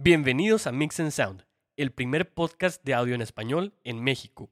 [0.00, 1.44] Bienvenidos a Mix and Sound,
[1.76, 4.48] el primer podcast de audio en español en México.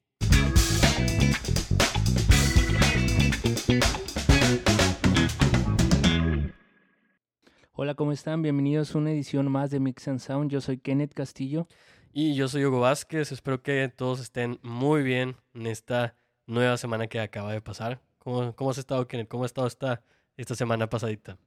[7.71, 8.43] Hola, ¿cómo están?
[8.43, 10.51] Bienvenidos a una edición más de Mix and Sound.
[10.51, 11.69] Yo soy Kenneth Castillo.
[12.13, 13.31] Y yo soy Hugo Vázquez.
[13.31, 16.17] Espero que todos estén muy bien en esta
[16.49, 18.01] nueva semana que acaba de pasar.
[18.19, 19.29] ¿Cómo, cómo has estado, Kenneth?
[19.29, 20.03] ¿Cómo ha estado esta,
[20.37, 21.39] esta semana pasadita?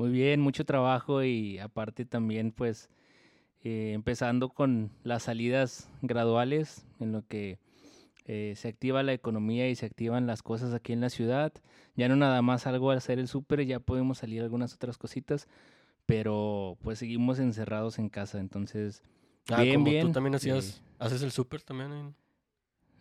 [0.00, 2.88] Muy bien, mucho trabajo y aparte también pues
[3.64, 7.58] eh, empezando con las salidas graduales en lo que
[8.24, 11.52] eh, se activa la economía y se activan las cosas aquí en la ciudad.
[11.96, 15.48] Ya no nada más algo al hacer el súper, ya podemos salir algunas otras cositas,
[16.06, 19.02] pero pues seguimos encerrados en casa, entonces
[19.50, 20.06] Ah, bien, como bien.
[20.06, 21.92] tú también hacías, haces el súper también.
[21.92, 22.14] en-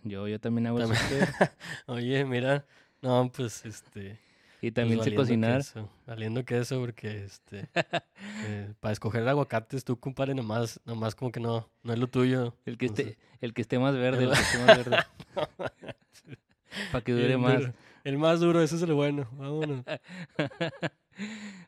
[0.03, 1.29] yo, yo también hago el súper
[1.87, 2.65] Oye, mira,
[3.01, 4.19] no, pues este...
[4.61, 5.57] y pues, también sé valiendo cocinar.
[5.57, 7.69] queso, valiendo queso porque este...
[8.45, 12.55] eh, para escoger aguacates tú, compadre, nomás, nomás como que no, no es lo tuyo.
[12.65, 14.97] El que entonces- esté, el que esté más verde, el El- que esté más verde,
[16.91, 17.59] para que dure El más.
[17.59, 17.73] duro.
[18.03, 19.27] El más duro, ese es el bueno.
[19.33, 19.83] Vámonos.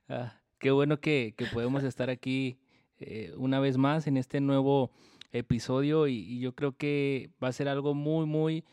[0.08, 2.58] Ah, qué bueno que, que podemos estar aquí
[3.00, 4.92] eh, una vez más en este nuevo
[5.32, 8.64] episodio y, y yo creo que va a ser algo muy, muy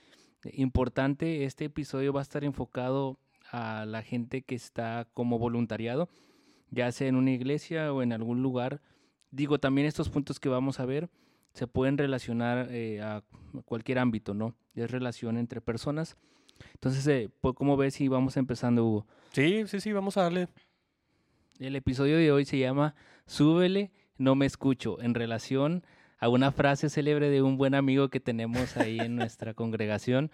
[0.53, 1.45] importante.
[1.45, 3.19] Este episodio va a estar enfocado
[3.51, 6.09] a la gente que está como voluntariado,
[6.71, 8.81] ya sea en una iglesia o en algún lugar.
[9.31, 11.11] Digo, también estos puntos que vamos a ver
[11.55, 13.23] se pueden relacionar eh, a
[13.65, 14.55] cualquier ámbito, ¿no?
[14.75, 16.17] Es relación entre personas.
[16.75, 19.07] Entonces, eh, pues, ¿cómo ves si vamos empezando, Hugo?
[19.33, 20.49] Sí, sí, sí, vamos a darle.
[21.59, 22.95] El episodio de hoy se llama
[23.27, 25.85] Súbele, no me escucho, en relación
[26.19, 30.31] a una frase célebre de un buen amigo que tenemos ahí en nuestra congregación.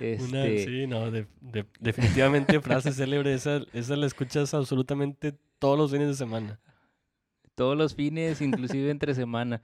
[0.00, 3.34] Una, Este, sí, no, de- de- definitivamente frase célebre.
[3.34, 6.60] Esa, esa la escuchas absolutamente todos los fines de semana.
[7.54, 9.62] todos los fines, inclusive entre semana.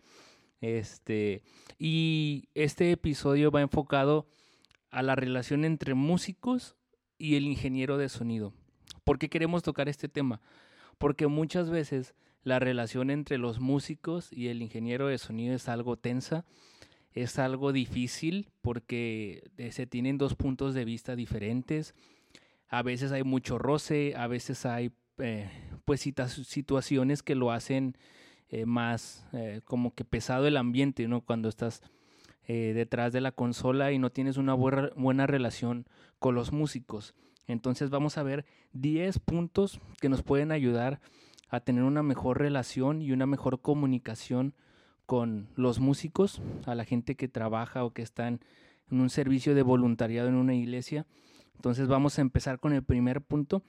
[0.61, 1.43] Este,
[1.79, 4.27] y este episodio va enfocado
[4.91, 6.77] a la relación entre músicos
[7.19, 8.53] y el ingeniero de sonido.
[9.05, 10.41] ¿Por qué queremos tocar este tema?
[10.99, 15.97] Porque muchas veces la relación entre los músicos y el ingeniero de sonido es algo
[15.97, 16.45] tensa,
[17.17, 21.95] es algo difícil porque eh, se tienen dos puntos de vista diferentes.
[22.69, 25.49] A veces hay mucho roce, a veces hay eh,
[25.87, 27.97] pues situaciones que lo hacen
[28.51, 31.23] eh, más eh, como que pesado el ambiente, ¿no?
[31.23, 31.83] Cuando estás
[32.49, 35.85] detrás de la consola y no tienes una buena, buena relación
[36.21, 37.13] con los músicos.
[37.49, 41.01] Entonces vamos a ver 10 puntos que nos pueden ayudar
[41.49, 44.55] a tener una mejor relación y una mejor comunicación
[45.07, 48.41] con los músicos, a la gente que trabaja o que está en,
[48.91, 51.07] en un servicio de voluntariado en una iglesia.
[51.55, 53.63] Entonces vamos a empezar con el primer punto.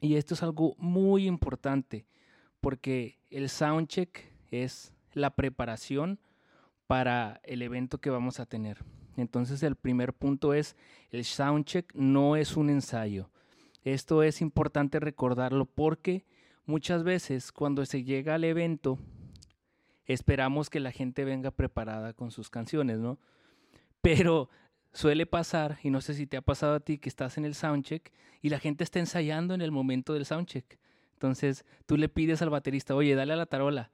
[0.00, 2.06] Y esto es algo muy importante
[2.60, 6.20] porque el soundcheck es la preparación
[6.86, 8.84] para el evento que vamos a tener.
[9.16, 10.76] Entonces el primer punto es
[11.10, 13.30] el soundcheck no es un ensayo.
[13.82, 16.24] Esto es importante recordarlo porque
[16.66, 18.98] muchas veces cuando se llega al evento
[20.08, 23.18] esperamos que la gente venga preparada con sus canciones, ¿no?
[24.02, 24.48] Pero
[24.92, 27.54] suele pasar, y no sé si te ha pasado a ti, que estás en el
[27.54, 30.78] soundcheck y la gente está ensayando en el momento del soundcheck.
[31.12, 33.90] Entonces tú le pides al baterista, oye, dale a la tarola,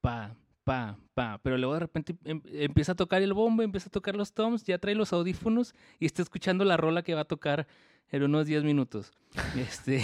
[0.00, 3.92] pa, pa, pa, pero luego de repente em- empieza a tocar el bombo, empieza a
[3.92, 7.26] tocar los toms, ya trae los audífonos y está escuchando la rola que va a
[7.26, 7.66] tocar
[8.10, 9.12] en unos 10 minutos.
[9.56, 10.02] Este,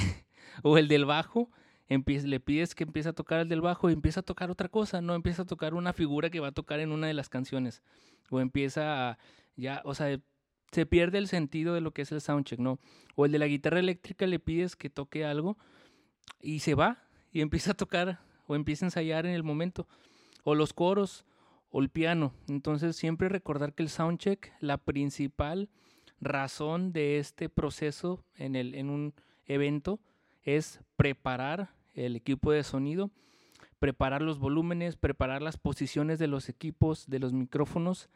[0.62, 1.50] o el del bajo,
[1.90, 5.00] le pides que empiece a tocar el del bajo y empieza a tocar otra cosa,
[5.00, 7.82] no empieza a tocar una figura que va a tocar en una de las canciones.
[8.30, 9.18] O empieza a,
[9.56, 10.20] ya, o sea,
[10.70, 12.78] se pierde el sentido de lo que es el soundcheck, ¿no?
[13.16, 15.58] O el de la guitarra eléctrica le pides que toque algo
[16.40, 17.02] y se va
[17.32, 19.88] y empieza a tocar o empieza a ensayar en el momento.
[20.44, 21.24] O los coros
[21.70, 22.32] o el piano.
[22.48, 25.68] Entonces siempre recordar que el soundcheck, la principal
[26.20, 29.14] razón de este proceso en, el, en un
[29.46, 30.00] evento
[30.42, 33.10] es preparar el equipo de sonido,
[33.78, 38.08] preparar los volúmenes, preparar las posiciones de los equipos, de los micrófonos,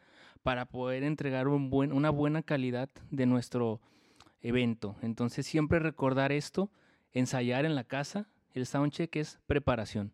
[0.43, 3.81] para poder entregar un buen, una buena calidad de nuestro
[4.41, 4.95] evento.
[5.01, 6.69] Entonces siempre recordar esto,
[7.13, 10.13] ensayar en la casa, el soundcheck es preparación.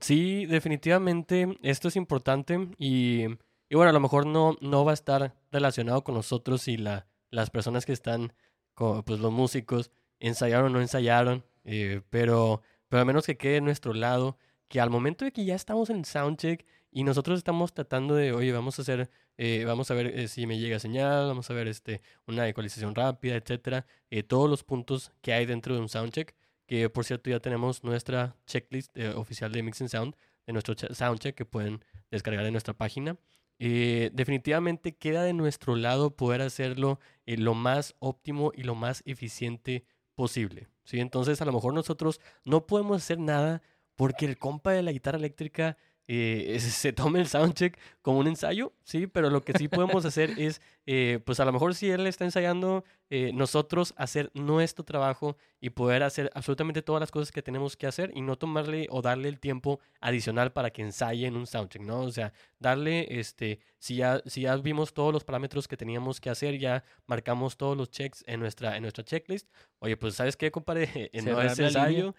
[0.00, 3.24] Sí, definitivamente esto es importante y,
[3.68, 7.06] y bueno, a lo mejor no, no va a estar relacionado con nosotros y la,
[7.30, 8.32] las personas que están,
[8.74, 9.90] co- pues los músicos,
[10.20, 14.38] ensayaron o no ensayaron, eh, pero, pero al menos que quede en nuestro lado,
[14.68, 18.52] que al momento de que ya estamos en soundcheck y nosotros estamos tratando de, oye,
[18.52, 21.68] vamos a hacer, eh, vamos a ver eh, si me llega señal, vamos a ver
[21.68, 26.34] este, una ecualización rápida, etcétera, eh, todos los puntos que hay dentro de un soundcheck,
[26.66, 30.16] que por cierto ya tenemos nuestra checklist eh, oficial de Mix and Sound,
[30.46, 33.18] de nuestro soundcheck que pueden descargar en nuestra página.
[33.58, 39.84] Definitivamente queda de nuestro lado poder hacerlo lo más óptimo y lo más eficiente
[40.14, 40.68] posible.
[40.88, 41.00] ¿Sí?
[41.00, 43.62] Entonces a lo mejor nosotros no podemos hacer nada
[43.94, 45.76] porque el compa de la guitarra eléctrica
[46.10, 50.30] eh, se tome el soundcheck como un ensayo, sí, pero lo que sí podemos hacer
[50.38, 55.36] es, eh, pues a lo mejor si él está ensayando, eh, nosotros hacer nuestro trabajo
[55.60, 59.02] y poder hacer absolutamente todas las cosas que tenemos que hacer y no tomarle o
[59.02, 62.00] darle el tiempo adicional para que ensaye en un soundcheck, ¿no?
[62.00, 66.30] O sea, darle, este, si ya, si ya vimos todos los parámetros que teníamos que
[66.30, 69.46] hacer, ya marcamos todos los checks en nuestra, en nuestra checklist,
[69.78, 71.10] oye, pues ¿sabes qué, compadre?
[71.22, 72.14] no es ensayo,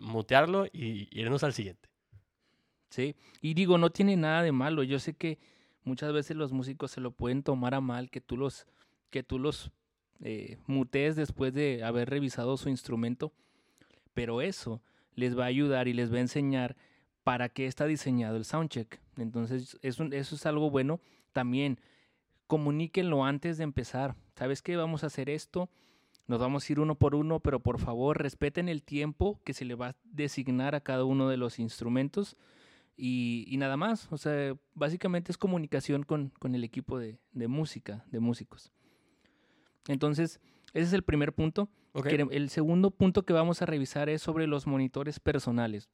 [0.00, 1.91] mutearlo y irnos al siguiente.
[3.40, 4.82] Y digo, no tiene nada de malo.
[4.82, 5.38] Yo sé que
[5.84, 8.66] muchas veces los músicos se lo pueden tomar a mal, que tú los,
[9.10, 9.70] que tú los
[10.20, 13.32] eh, mutees después de haber revisado su instrumento,
[14.14, 14.82] pero eso
[15.14, 16.76] les va a ayudar y les va a enseñar
[17.24, 19.00] para qué está diseñado el soundcheck.
[19.16, 21.00] Entonces, eso, eso es algo bueno.
[21.32, 21.78] También
[22.46, 24.16] comuníquenlo antes de empezar.
[24.34, 24.76] ¿Sabes qué?
[24.76, 25.70] Vamos a hacer esto.
[26.26, 29.64] Nos vamos a ir uno por uno, pero por favor respeten el tiempo que se
[29.64, 32.36] le va a designar a cada uno de los instrumentos
[32.96, 34.08] y, nada más.
[34.10, 38.72] O sea, básicamente es comunicación con, con el equipo de, de, música, de músicos.
[39.88, 40.40] Entonces,
[40.72, 41.68] ese es el primer punto.
[41.94, 45.90] El segundo punto que vamos a revisar es sobre los monitores personales.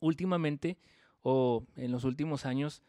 [0.00, 0.78] Últimamente,
[1.22, 2.82] o en los últimos años,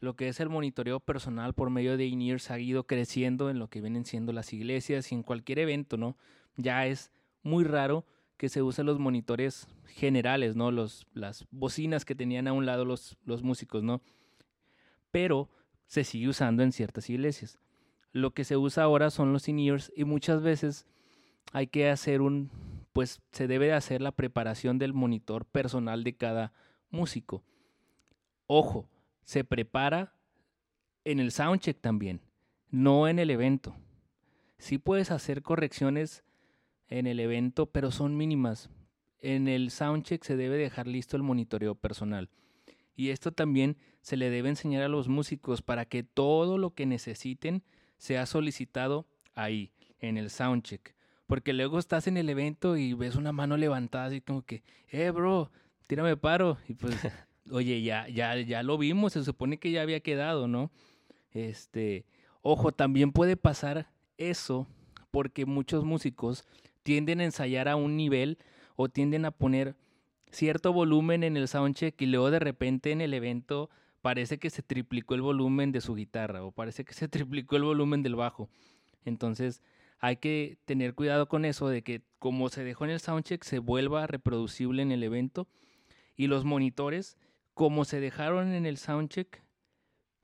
[0.00, 3.68] lo que es el monitoreo personal por medio de in ha ido creciendo en lo
[3.68, 6.16] que vienen siendo las iglesias y en cualquier evento, ¿no?
[6.56, 7.10] Ya es
[7.42, 8.06] muy raro
[8.36, 10.70] que se usan los monitores generales, ¿no?
[10.70, 14.02] Los, las bocinas que tenían a un lado los, los músicos, ¿no?
[15.10, 15.48] Pero
[15.86, 17.58] se sigue usando en ciertas iglesias.
[18.12, 20.86] Lo que se usa ahora son los in y muchas veces
[21.52, 22.50] hay que hacer un,
[22.92, 26.52] pues se debe de hacer la preparación del monitor personal de cada
[26.90, 27.42] músico.
[28.46, 28.88] Ojo,
[29.22, 30.14] se prepara
[31.04, 32.20] en el soundcheck también,
[32.70, 33.76] no en el evento.
[34.58, 36.24] Sí puedes hacer correcciones
[36.88, 38.70] en el evento, pero son mínimas.
[39.20, 42.28] En el soundcheck se debe dejar listo el monitoreo personal.
[42.94, 46.86] Y esto también se le debe enseñar a los músicos para que todo lo que
[46.86, 47.62] necesiten
[47.98, 50.94] sea solicitado ahí, en el soundcheck.
[51.26, 55.10] Porque luego estás en el evento y ves una mano levantada así como que, eh,
[55.10, 55.50] bro,
[55.86, 56.58] tírame paro.
[56.68, 56.96] Y pues,
[57.50, 60.70] oye, ya, ya, ya lo vimos, se supone que ya había quedado, ¿no?
[61.32, 62.06] Este,
[62.42, 64.66] ojo, también puede pasar eso
[65.10, 66.44] porque muchos músicos
[66.86, 68.38] tienden a ensayar a un nivel
[68.76, 69.74] o tienden a poner
[70.30, 73.70] cierto volumen en el soundcheck y luego de repente en el evento
[74.02, 77.64] parece que se triplicó el volumen de su guitarra o parece que se triplicó el
[77.64, 78.48] volumen del bajo.
[79.04, 79.64] Entonces
[79.98, 83.58] hay que tener cuidado con eso de que como se dejó en el soundcheck se
[83.58, 85.48] vuelva reproducible en el evento
[86.14, 87.18] y los monitores
[87.52, 89.42] como se dejaron en el soundcheck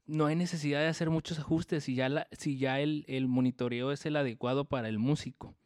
[0.06, 3.90] no hay necesidad de hacer muchos ajustes si ya, la, si ya el, el monitoreo
[3.90, 5.56] es el adecuado para el músico.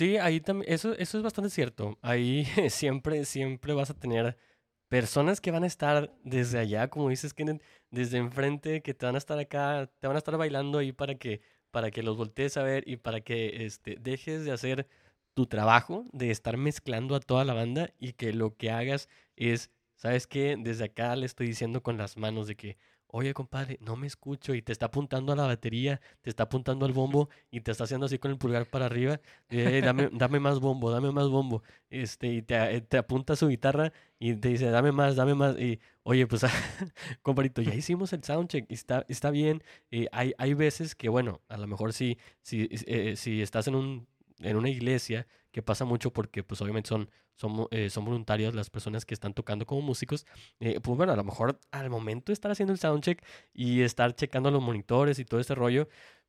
[0.00, 1.98] Sí, ahí también, eso, eso es bastante cierto.
[2.00, 4.34] Ahí siempre, siempre vas a tener
[4.88, 9.14] personas que van a estar desde allá, como dices, Kenneth, desde enfrente, que te van
[9.16, 12.56] a estar acá, te van a estar bailando ahí para que, para que los voltees
[12.56, 14.88] a ver y para que este, dejes de hacer
[15.34, 19.06] tu trabajo, de estar mezclando a toda la banda y que lo que hagas
[19.36, 20.56] es, ¿sabes qué?
[20.58, 22.78] Desde acá le estoy diciendo con las manos de que,
[23.12, 26.86] oye compadre, no me escucho y te está apuntando a la batería, te está apuntando
[26.86, 30.40] al bombo y te está haciendo así con el pulgar para arriba, eh, dame, dame
[30.40, 34.48] más bombo, dame más bombo, este, y te, eh, te, apunta su guitarra y te
[34.48, 36.42] dice, dame más, dame más, y oye, pues,
[37.22, 41.56] compadrito, ya hicimos el soundcheck, está, está bien, eh, hay, hay veces que, bueno, a
[41.56, 42.68] lo mejor si, si,
[43.16, 44.06] si estás en, un,
[44.40, 48.70] en una iglesia, que pasa mucho porque pues obviamente son, son, eh, son voluntarias las
[48.70, 50.26] personas que están tocando como músicos,
[50.60, 54.14] eh, pues bueno, a lo mejor al momento de estar haciendo el soundcheck y estar
[54.14, 55.88] checando los monitores y todo ese rollo,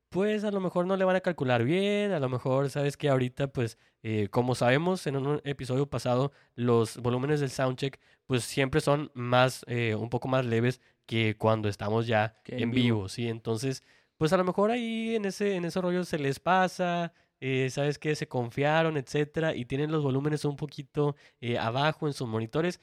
[0.09, 3.09] pues a lo mejor no le van a calcular bien, a lo mejor sabes que
[3.09, 8.81] ahorita pues eh, como sabemos en un episodio pasado los volúmenes del soundcheck pues siempre
[8.81, 12.97] son más, un poco más leves que cuando estamos ya en, vivo.
[12.97, 13.27] vivo, ¿sí?
[13.27, 13.83] Entonces
[14.17, 17.97] pues a lo mejor ahí en ese, en ese rollo se les pasa, eh, sabes
[17.97, 22.79] que se confiaron, etcétera, y tienen los volúmenes un poquito eh, abajo en sus monitores.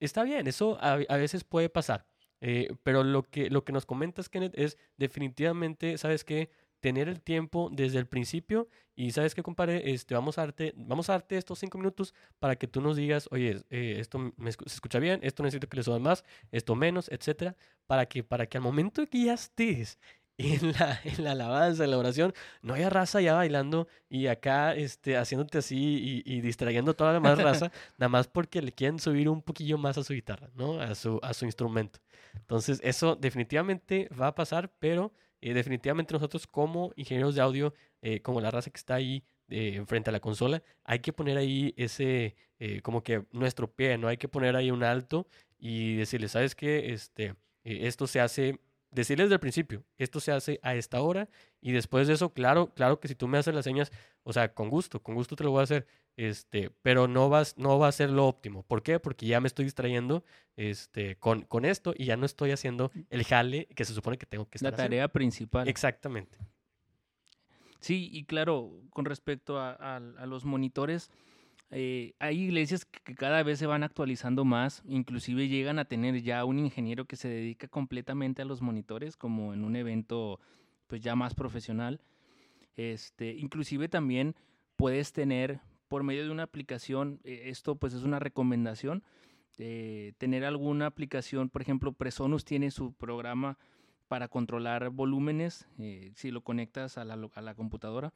[0.00, 2.06] Está bien, eso a, veces puede pasar.
[2.42, 6.50] Eh, pero lo que, lo que nos comentas, Kenneth, es definitivamente, ¿sabes qué?
[6.80, 11.08] Tener el tiempo desde el principio y sabes qué, compadre, este, vamos, a darte, vamos
[11.08, 14.98] a darte estos cinco minutos para que tú nos digas, oye, esto me se escucha
[14.98, 18.64] bien, esto necesito que le suban más, esto menos, etcétera, para que, para que al
[18.64, 19.98] momento que ya estés
[20.60, 24.74] en la, en la alabanza, en la oración, no haya raza ya bailando y acá
[24.74, 28.98] este, haciéndote así y, distrayendo a toda la demás raza, nada más porque le quieren
[28.98, 30.80] subir un poquillo más a su guitarra, ¿no?
[30.80, 32.00] A su, a su instrumento.
[32.34, 38.20] Entonces, eso definitivamente va a pasar, pero eh, definitivamente nosotros como ingenieros de audio, eh,
[38.20, 41.74] como la raza que está ahí eh, frente a la consola, hay que poner ahí
[41.76, 42.36] ese,
[42.82, 44.08] como que nuestro pie, ¿no?
[44.08, 45.26] Hay que poner ahí un alto
[45.58, 46.92] y decirle, ¿sabes qué?
[46.92, 47.34] Este,
[47.64, 48.60] esto se hace
[48.92, 51.28] decirles desde el principio, esto se hace a esta hora
[51.60, 53.90] y después de eso, claro, claro que si tú me haces las señas,
[54.22, 57.56] o sea, con gusto, con gusto te lo voy a hacer, este, pero no vas,
[57.56, 58.62] no va a ser lo óptimo.
[58.62, 59.00] ¿Por qué?
[59.00, 60.24] Porque ya me estoy distrayendo,
[60.56, 64.26] este, con, con esto y ya no estoy haciendo el jale que se supone que
[64.26, 65.68] tengo que estar La tarea principal.
[65.68, 66.38] Exactamente.
[67.80, 71.10] Sí, y claro, con respecto a los monitores,
[71.74, 76.44] eh, hay iglesias que cada vez se van actualizando más, inclusive llegan a tener ya
[76.44, 80.38] un ingeniero que se dedica completamente a los monitores, como en un evento
[80.86, 82.02] pues ya más profesional.
[82.76, 84.34] Este, inclusive también
[84.76, 89.02] puedes tener por medio de una aplicación, eh, esto pues es una recomendación,
[89.56, 93.56] eh, tener alguna aplicación, por ejemplo, Presonus tiene su programa
[94.08, 95.66] para controlar volúmenes,
[96.16, 98.12] si lo conectas a la, a la, computadora,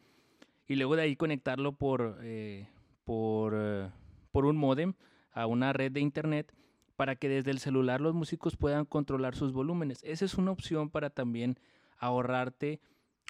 [0.68, 2.18] y luego de ahí conectarlo por,
[3.06, 3.88] por, eh,
[4.32, 4.92] por un modem
[5.32, 6.52] a una red de internet
[6.96, 10.02] para que desde el celular los músicos puedan controlar sus volúmenes.
[10.02, 11.58] Esa es una opción para también
[11.98, 12.80] ahorrarte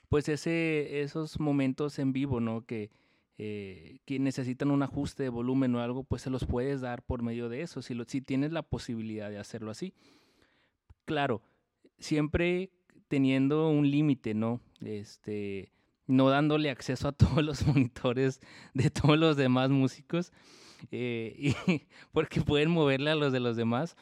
[0.08, 2.64] pues ese, esos momentos en vivo, ¿no?
[2.64, 2.90] Que,
[3.38, 7.22] eh, que necesitan un ajuste de volumen o algo, pues se los puedes dar por
[7.22, 9.94] medio de eso, si, lo, si tienes la posibilidad de hacerlo así.
[11.04, 11.42] Claro,
[11.98, 12.70] siempre
[13.08, 14.60] teniendo un límite, ¿no?
[14.80, 15.72] Este,
[16.06, 18.40] no dándole acceso a todos los monitores
[18.74, 20.32] de todos los demás músicos,
[20.90, 21.54] eh, y,
[22.12, 23.96] porque pueden moverle a los de los demás,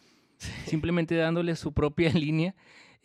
[0.67, 2.55] simplemente dándole su propia línea.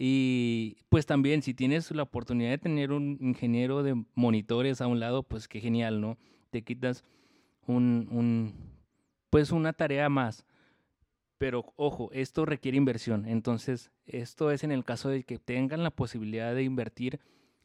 [0.01, 5.01] Y pues también, si tienes la oportunidad de tener un ingeniero de monitores a un
[5.01, 6.17] lado, pues qué genial, ¿no?
[6.51, 7.03] Te quitas
[7.67, 8.53] un, un
[9.29, 10.45] pues una tarea más.
[11.37, 13.25] Pero ojo, esto requiere inversión.
[13.25, 17.19] Entonces, esto es en el caso de que tengan la posibilidad de invertir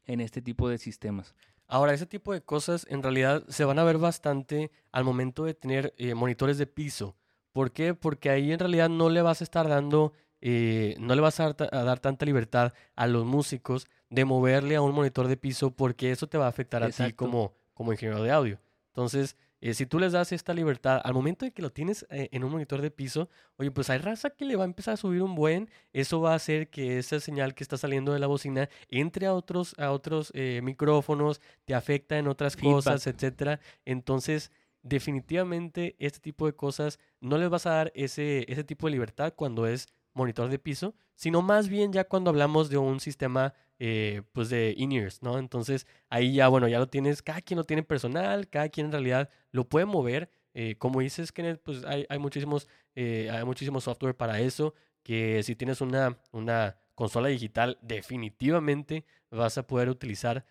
[0.06, 1.34] en este tipo de sistemas.
[1.66, 5.54] Ahora, ese tipo de cosas en realidad se van a ver bastante al momento de
[5.54, 7.16] tener eh, monitores de piso.
[7.52, 7.94] ¿Por qué?
[7.94, 11.52] Porque ahí en realidad no le vas a estar dando, eh, no le vas a
[11.52, 16.26] dar, tanta libertad a los músicos de moverle a un monitor de piso porque eso
[16.26, 18.60] te va a afectar a ti como, como ingeniero de audio.
[18.88, 22.28] Entonces, eh, si tú les das esta libertad, al momento de que lo tienes eh,
[22.32, 24.96] en un monitor de piso, oye, pues hay raza que le va a empezar a
[24.98, 28.26] subir un buen, eso va a hacer que esa señal que está saliendo de la
[28.26, 33.58] bocina entre a otros, a otros eh, micrófonos, te afecta en otras cosas, etcétera.
[33.86, 34.52] Entonces,
[34.82, 39.32] definitivamente este tipo de cosas no les vas a dar ese, ese tipo de libertad
[39.34, 44.22] cuando es monitor de piso, sino más bien ya cuando hablamos de un sistema eh,
[44.32, 45.38] pues de in-ears, ¿no?
[45.38, 48.92] Entonces ahí ya, bueno, ya lo tienes, cada quien lo tiene personal, cada quien en
[48.92, 50.30] realidad lo puede mover.
[50.54, 55.42] Eh, como dices, Kenneth, pues hay, hay muchísimos, eh, hay muchísimo software para eso, que
[55.42, 60.44] si tienes una, una consola digital, definitivamente vas a poder utilizar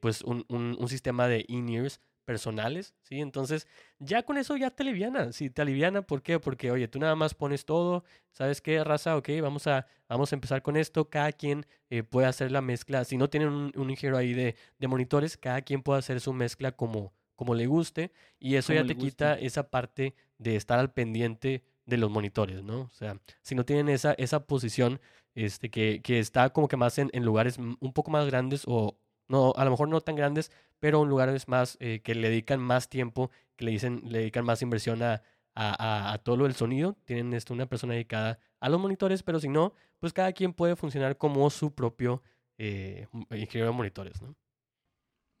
[0.00, 3.20] pues un, un, un sistema de in-ears personales, ¿sí?
[3.20, 6.40] Entonces, ya con eso ya te aliviana, si te aliviana, ¿por qué?
[6.40, 9.16] Porque, oye, tú nada más pones todo, ¿sabes qué, raza?
[9.16, 13.04] Ok, vamos a, vamos a empezar con esto, cada quien eh, puede hacer la mezcla,
[13.04, 16.32] si no tienen un, un ingeniero ahí de, de, monitores, cada quien puede hacer su
[16.32, 20.92] mezcla como, como le guste, y eso ya te quita esa parte de estar al
[20.92, 22.82] pendiente de los monitores, ¿no?
[22.82, 25.00] O sea, si no tienen esa, esa posición
[25.34, 28.96] este, que, que está como que más en, en lugares un poco más grandes o,
[29.28, 32.60] no, a lo mejor no tan grandes, pero en lugares más eh, que le dedican
[32.60, 35.22] más tiempo, que le dicen, le dedican más inversión a,
[35.54, 36.96] a, todo lo del sonido.
[37.04, 40.76] Tienen esto, una persona dedicada a los monitores, pero si no, pues cada quien puede
[40.76, 42.22] funcionar como su propio
[42.58, 44.20] eh, ingeniero de monitores.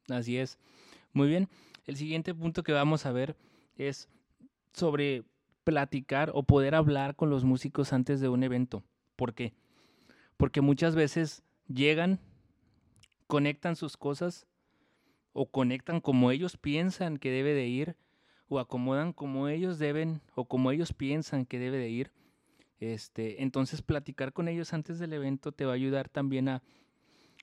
[0.08, 0.58] Así es.
[1.12, 1.48] Muy bien.
[1.86, 3.36] El siguiente punto que vamos a ver
[3.76, 4.08] es
[4.72, 5.24] sobre
[5.64, 8.84] platicar o poder hablar con los músicos antes de un evento.
[9.16, 9.54] ¿Por qué?
[10.36, 12.20] Porque muchas veces llegan
[13.26, 14.46] conectan sus cosas
[15.32, 17.96] o conectan como ellos piensan que debe de ir
[18.48, 22.12] o acomodan como ellos deben o como ellos piensan que debe de ir.
[22.80, 26.62] Este, entonces platicar con ellos antes del evento te va a ayudar también a,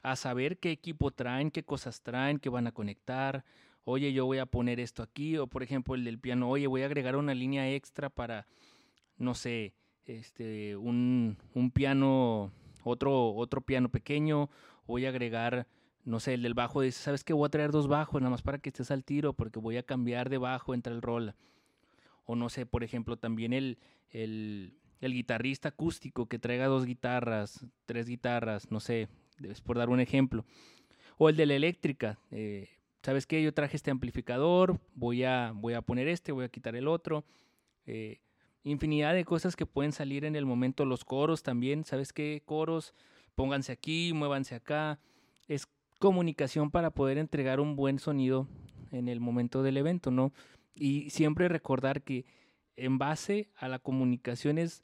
[0.03, 3.43] a saber qué equipo traen, qué cosas traen, qué van a conectar.
[3.83, 6.83] Oye, yo voy a poner esto aquí o por ejemplo el del piano, oye, voy
[6.83, 8.45] a agregar una línea extra para
[9.17, 9.73] no sé,
[10.05, 12.51] este un, un piano
[12.83, 14.49] otro otro piano pequeño,
[14.91, 15.65] voy a agregar
[16.03, 17.33] no sé, el del bajo dice, ¿sabes qué?
[17.33, 19.83] Voy a traer dos bajos, nada más para que estés al tiro, porque voy a
[19.83, 21.35] cambiar de bajo entre el rol.
[22.25, 23.77] O no sé, por ejemplo, también el,
[24.09, 29.09] el, el guitarrista acústico que traiga dos guitarras, tres guitarras, no sé,
[29.43, 30.43] es por dar un ejemplo.
[31.17, 32.17] O el de la eléctrica.
[32.31, 32.69] eh,
[33.03, 33.41] ¿Sabes qué?
[33.43, 37.25] Yo traje este amplificador, voy a, voy a poner este, voy a quitar el otro.
[37.85, 38.21] eh,
[38.63, 40.85] infinidad de cosas que pueden salir en el momento.
[40.85, 42.41] Los coros también, ¿sabes qué?
[42.45, 42.93] Coros,
[43.35, 44.99] pónganse aquí, muévanse acá.
[45.47, 45.67] Es
[45.99, 48.47] comunicación para poder entregar un buen sonido
[48.91, 50.33] en el momento del evento, ¿no?
[50.75, 52.25] Y siempre recordar que
[52.75, 54.83] en base a la comunicación es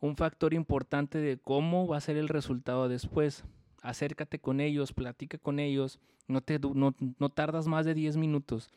[0.00, 3.44] un factor importante de cómo va a ser el resultado después.
[3.82, 8.70] Acércate con ellos, platica con ellos, no, te, no, no tardas más de 10 minutos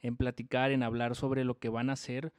[0.00, 2.32] en platicar, en hablar sobre lo que van a hacer.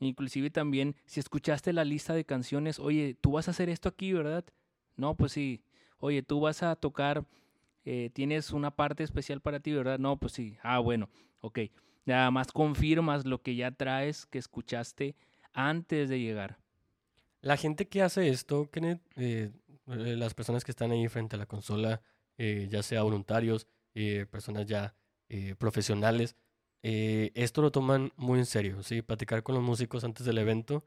[0.00, 4.12] Inclusive también, si escuchaste la lista de canciones, oye, tú vas a hacer esto aquí,
[4.12, 4.44] ¿verdad?
[5.02, 5.64] No, pues sí.
[5.98, 7.24] Oye, tú vas a tocar,
[7.84, 9.98] eh, tienes una parte especial para ti, ¿verdad?
[9.98, 10.58] No, pues sí.
[10.62, 11.58] Ah, bueno, ok.
[12.04, 15.16] Nada más confirmas lo que ya traes, que escuchaste
[15.52, 16.60] antes de llegar.
[17.40, 19.50] La gente que hace esto, Kenneth, eh,
[19.88, 22.00] eh, las personas que están ahí frente a la consola,
[22.38, 23.68] ya sea voluntarios,
[24.30, 24.94] personas ya
[25.58, 26.36] profesionales,
[26.82, 29.00] esto lo toman muy en serio, ¿sí?
[29.02, 30.84] Platicar con los músicos antes del evento,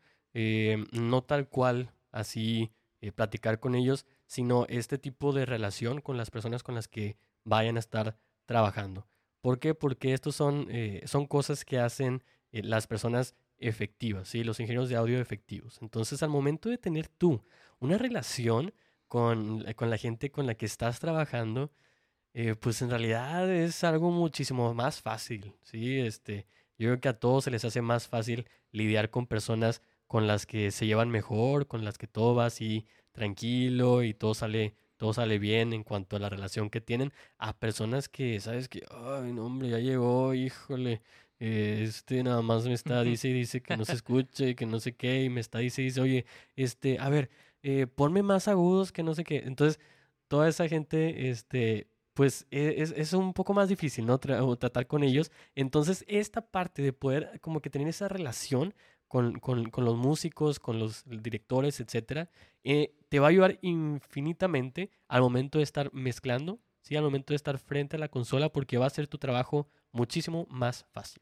[0.91, 6.31] no tal cual así eh, platicar con ellos, sino este tipo de relación con las
[6.31, 9.07] personas con las que vayan a estar trabajando.
[9.41, 9.75] ¿Por qué?
[9.75, 14.43] Porque estos son, eh, son cosas que hacen eh, las personas efectivas, ¿sí?
[14.43, 15.79] Los ingenieros de audio efectivos.
[15.81, 17.43] Entonces, al momento de tener tú
[17.79, 18.73] una relación
[19.07, 21.71] con, con la gente con la que estás trabajando,
[22.33, 25.99] eh, pues en realidad es algo muchísimo más fácil, ¿sí?
[25.99, 26.47] Este,
[26.77, 29.81] yo creo que a todos se les hace más fácil lidiar con personas
[30.15, 34.33] con las que se llevan mejor, con las que todo va así tranquilo y todo
[34.33, 38.69] sale, todo sale bien en cuanto a la relación que tienen, a personas que, ¿sabes?
[38.69, 41.01] Que, ay, no, hombre, ya llegó, híjole,
[41.41, 44.79] eh, este nada más me está, dice y dice que no se escuche, que no
[44.79, 47.29] sé qué, y me está, dice y dice, oye, este, a ver,
[47.61, 49.39] eh, ponme más agudos que no sé qué.
[49.45, 49.81] Entonces,
[50.29, 54.17] toda esa gente, este, pues e- es, es un poco más difícil, ¿no?
[54.17, 55.29] Tra- tratar con ellos.
[55.55, 58.73] Entonces, esta parte de poder como que tener esa relación
[59.07, 62.29] con, con- con los músicos, con los directores, etcétera,
[62.63, 66.95] eh, te va a ayudar infinitamente al momento de estar mezclando, ¿sí?
[66.95, 70.47] Al momento de estar frente a la consola, porque va a ser tu trabajo muchísimo
[70.49, 71.21] más fácil.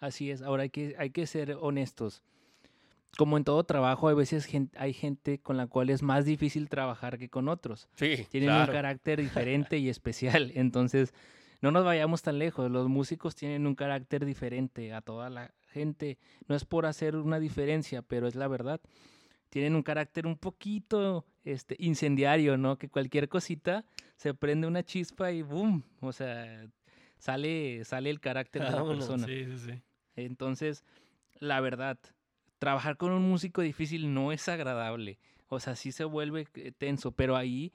[0.00, 2.22] Así es, ahora hay que, hay que ser honestos.
[3.18, 6.68] Como en todo trabajo, hay veces gen- hay gente con la cual es más difícil
[6.70, 7.88] trabajar que con otros.
[7.94, 10.50] Sí, Tienen un carácter diferente y especial.
[10.54, 11.12] Entonces,
[11.60, 12.70] no nos vayamos tan lejos.
[12.70, 16.18] Los músicos tienen un carácter diferente a toda la gente.
[16.46, 18.80] No es por hacer una diferencia, pero es la verdad.
[19.48, 22.78] Tienen un carácter un poquito este, incendiario, ¿no?
[22.78, 23.84] Que cualquier cosita
[24.16, 25.82] se prende una chispa y ¡boom!
[26.00, 26.66] O sea,
[27.18, 29.26] sale, sale el carácter de la persona.
[29.26, 29.82] sí, sí, sí.
[30.14, 30.84] Entonces,
[31.38, 31.98] la verdad,
[32.58, 35.18] trabajar con un músico difícil no es agradable.
[35.48, 37.72] O sea, sí se vuelve eh, tenso, pero ahí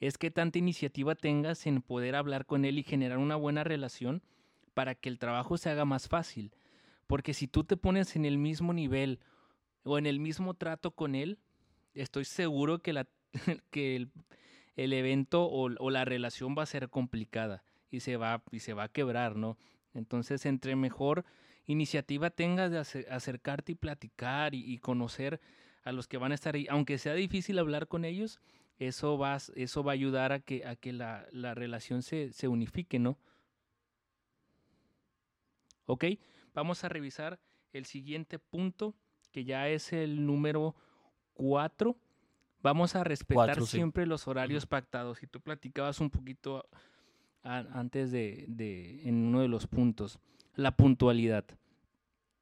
[0.00, 4.22] es que tanta iniciativa tengas en poder hablar con él y generar una buena relación
[4.74, 6.52] para que el trabajo se haga más fácil.
[7.06, 9.20] Porque si tú te pones en el mismo nivel
[9.84, 11.38] o en el mismo trato con él,
[11.94, 13.06] estoy seguro que,
[14.76, 18.84] el, evento o, la relación va a ser complicada y se va, y se va
[18.84, 19.56] a quebrar, ¿no?
[19.92, 21.24] Entonces, entre mejor
[21.66, 25.40] iniciativa tengas de ace- acercarte y platicar y, conocer
[25.84, 28.40] a los que van a estar ahí, aunque sea difícil hablar con ellos,
[28.78, 33.18] eso va, eso va a ayudar a que, la relación se, se unifique, ¿no?
[35.86, 36.04] Ok,
[36.54, 37.38] vamos a revisar
[37.72, 38.94] el siguiente punto,
[39.32, 40.74] que ya es el número
[41.34, 41.96] 4.
[42.62, 43.76] Vamos a respetar Cuatro, sí.
[43.76, 45.22] siempre los horarios pactados.
[45.22, 46.66] Y tú platicabas un poquito
[47.42, 50.18] a- antes de, de- en uno de los puntos,
[50.54, 51.44] la puntualidad.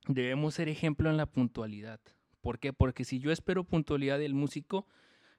[0.06, 2.00] Debemos ser ejemplo en la puntualidad.
[2.40, 2.72] ¿Por qué?
[2.72, 4.86] Porque si yo espero puntualidad del músico,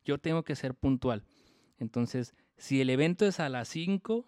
[0.05, 1.23] yo tengo que ser puntual.
[1.79, 4.25] Entonces, si el evento es a las 5,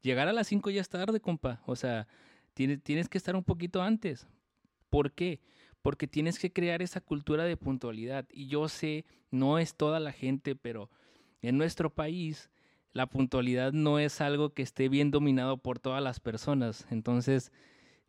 [0.00, 1.60] llegar a las 5 ya es tarde, compa.
[1.66, 2.06] O sea,
[2.54, 4.26] tienes, que estar un poquito antes.
[4.90, 5.40] ¿Por qué?
[5.80, 8.26] Porque tienes que crear esa cultura de puntualidad.
[8.32, 10.90] Y yo sé, no es toda la gente, pero
[11.40, 12.50] en nuestro país
[12.92, 16.86] la puntualidad no es algo que esté bien dominado por todas las personas.
[16.90, 17.52] Entonces,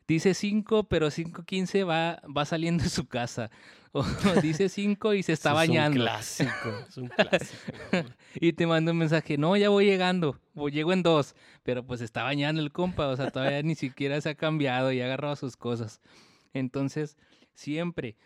[0.08, 3.50] dice 5, pero 5.15 va, va saliendo de su casa.
[3.96, 4.04] O
[4.42, 6.04] dice 5 y se está Eso bañando.
[6.04, 7.62] Es un clásico, es un clásico.
[7.92, 8.16] hombre.
[8.42, 12.02] Y te manda un mensaje, no, ya voy llegando, o llego en dos, pero pues
[12.02, 15.36] está bañando el compa, o sea, todavía ni siquiera se ha cambiado y ha agarrado
[15.36, 16.02] sus cosas.
[16.56, 17.18] Entonces,
[17.54, 18.18] siempre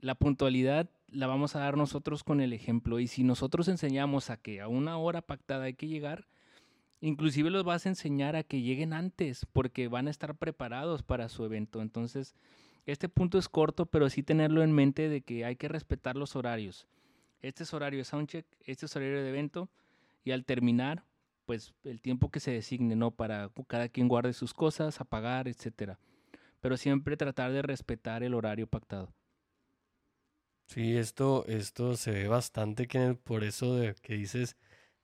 [0.00, 4.36] la puntualidad la vamos a dar nosotros con el ejemplo y si nosotros enseñamos a
[4.36, 6.28] que a una hora pactada hay que llegar,
[7.00, 11.28] inclusive los vas a enseñar a que lleguen antes porque van a estar preparados para
[11.28, 11.82] su evento.
[11.82, 12.34] Entonces,
[12.86, 16.36] este punto es corto, pero sí tenerlo en mente de que hay que respetar los
[16.36, 16.86] horarios.
[17.42, 19.70] este es horario de soundcheck, este es horario de evento,
[20.24, 21.04] y al terminar,
[21.46, 23.10] pues el tiempo que se designe, ¿no?
[23.12, 25.98] Para cada quien guarde sus cosas, apagar, etcétera.
[26.60, 29.14] Pero siempre tratar de respetar el horario pactado.
[30.66, 34.56] Sí, esto, esto se ve bastante que por eso de que dices,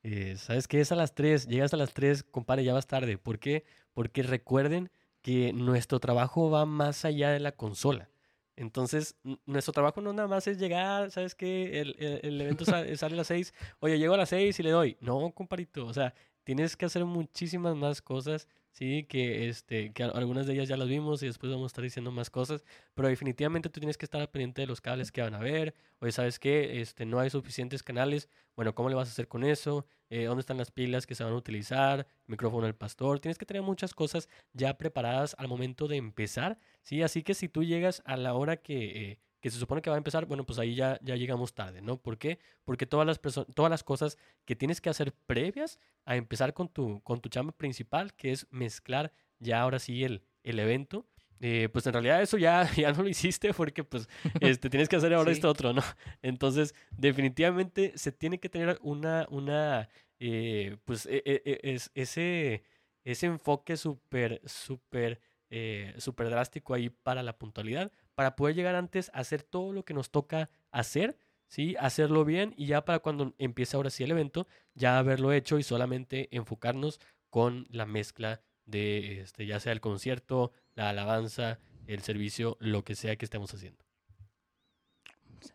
[0.08, 0.80] eh, ¿sabes qué?
[0.80, 3.18] Es a las 3, llegas a las 3, compadre, ya vas tarde.
[3.18, 3.64] ¿Por qué?
[3.92, 4.88] Porque recuerden
[5.20, 8.08] que nuestro trabajo va más allá de la consola.
[8.54, 9.16] Entonces,
[9.46, 11.80] nuestro trabajo no nada más es llegar, ¿sabes qué?
[11.80, 14.70] El, el, evento sale, sale, a las 6, oye, llego a las 6 y le
[14.70, 14.96] doy.
[15.00, 16.14] No, compadrito, o sea,
[16.44, 20.86] tienes que hacer muchísimas más cosas sí, que, este, que algunas de ellas ya las
[20.88, 22.62] vimos y después vamos a estar diciendo más cosas,
[22.94, 26.12] pero definitivamente tú tienes que estar pendiente de los cables que van a ver, oye,
[26.12, 26.82] ¿sabes qué?
[26.82, 29.86] Este, no hay suficientes canales, bueno, ¿cómo le vas a hacer con eso?
[30.10, 32.06] Eh, ¿Dónde están las pilas que se van a utilizar?
[32.26, 37.02] micrófono del pastor, tienes que tener muchas cosas ya preparadas al momento de empezar, ¿sí?
[37.02, 39.10] Así que si tú llegas a la hora que...
[39.12, 41.80] Eh, que se supone que va a empezar, bueno, pues ahí ya, ya llegamos tarde,
[41.80, 41.98] ¿no?
[41.98, 42.40] ¿Por qué?
[42.64, 43.20] Porque todas las,
[43.54, 47.52] todas las cosas que tienes que hacer previas a empezar con tu, con tu chamba
[47.52, 51.06] principal, que es mezclar ya ahora sí el, el evento,
[51.38, 54.08] eh, pues en realidad eso ya, ya no lo hiciste porque pues
[54.40, 55.82] este, tienes que hacer ahora esto otro, ¿no?
[56.22, 62.64] Entonces, definitivamente se tiene que tener una, una eh, pues e, e, e, es, ese,
[63.04, 69.10] ese enfoque súper, súper, eh, súper drástico ahí para la puntualidad, para poder llegar antes
[69.10, 71.76] a hacer todo lo que nos toca hacer, ¿sí?
[71.78, 75.62] Hacerlo bien y ya para cuando empiece ahora sí el evento, ya haberlo hecho y
[75.62, 76.98] solamente enfocarnos
[77.30, 82.94] con la mezcla de este, ya sea el concierto, la alabanza, el servicio, lo que
[82.94, 83.84] sea que estemos haciendo.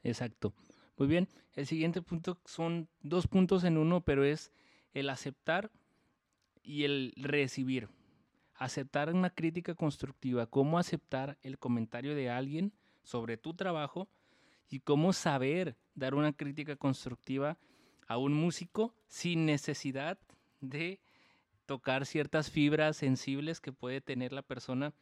[0.04, 0.54] Exacto.
[0.97, 1.28] Muy bien.
[1.54, 4.52] El siguiente punto son dos puntos en uno, pero es
[4.93, 5.71] el aceptar
[6.62, 7.89] y el recibir
[8.62, 12.71] aceptar una crítica constructiva, cómo aceptar el comentario de alguien
[13.02, 14.08] sobre tu trabajo
[14.69, 17.58] y cómo saber dar una crítica constructiva
[18.08, 20.19] a un músico sin necesidad
[20.60, 21.00] de
[21.65, 24.93] tocar ciertas fibras sensibles que puede tener la persona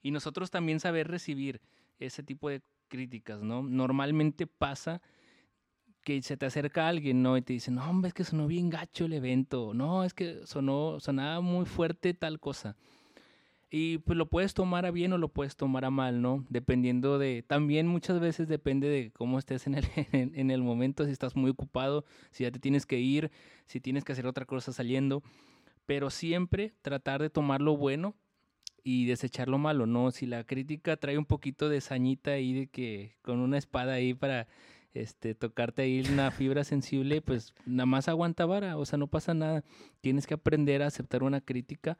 [0.00, 1.60] y nosotros también saber recibir
[1.98, 3.64] ese tipo de críticas, ¿no?
[3.64, 5.02] Normalmente pasa
[6.02, 7.36] que se te acerca alguien, ¿no?
[7.36, 10.46] Y te dice, no, hombre, es que sonó bien gacho el evento, no, es que
[10.46, 12.76] sonó, sonaba muy fuerte tal cosa.
[13.74, 16.44] Y pues lo puedes tomar a bien o lo puedes tomar a mal, ¿no?
[16.50, 21.10] Dependiendo de, también muchas veces depende de cómo estés en el, en, el momento, si
[21.10, 23.30] estás muy ocupado, si ya te tienes que ir,
[23.64, 25.22] si tienes que hacer otra cosa saliendo,
[25.86, 28.14] pero siempre tratar de tomar lo bueno
[28.84, 30.10] y desechar lo malo, ¿no?
[30.10, 34.12] Si la crítica trae un poquito de sañita ahí de que con una espada ahí
[34.12, 34.48] para
[34.94, 39.34] este, tocarte ahí una fibra sensible, pues nada más aguanta vara, o sea, no pasa
[39.34, 39.64] nada.
[40.00, 41.98] Tienes que aprender a aceptar una crítica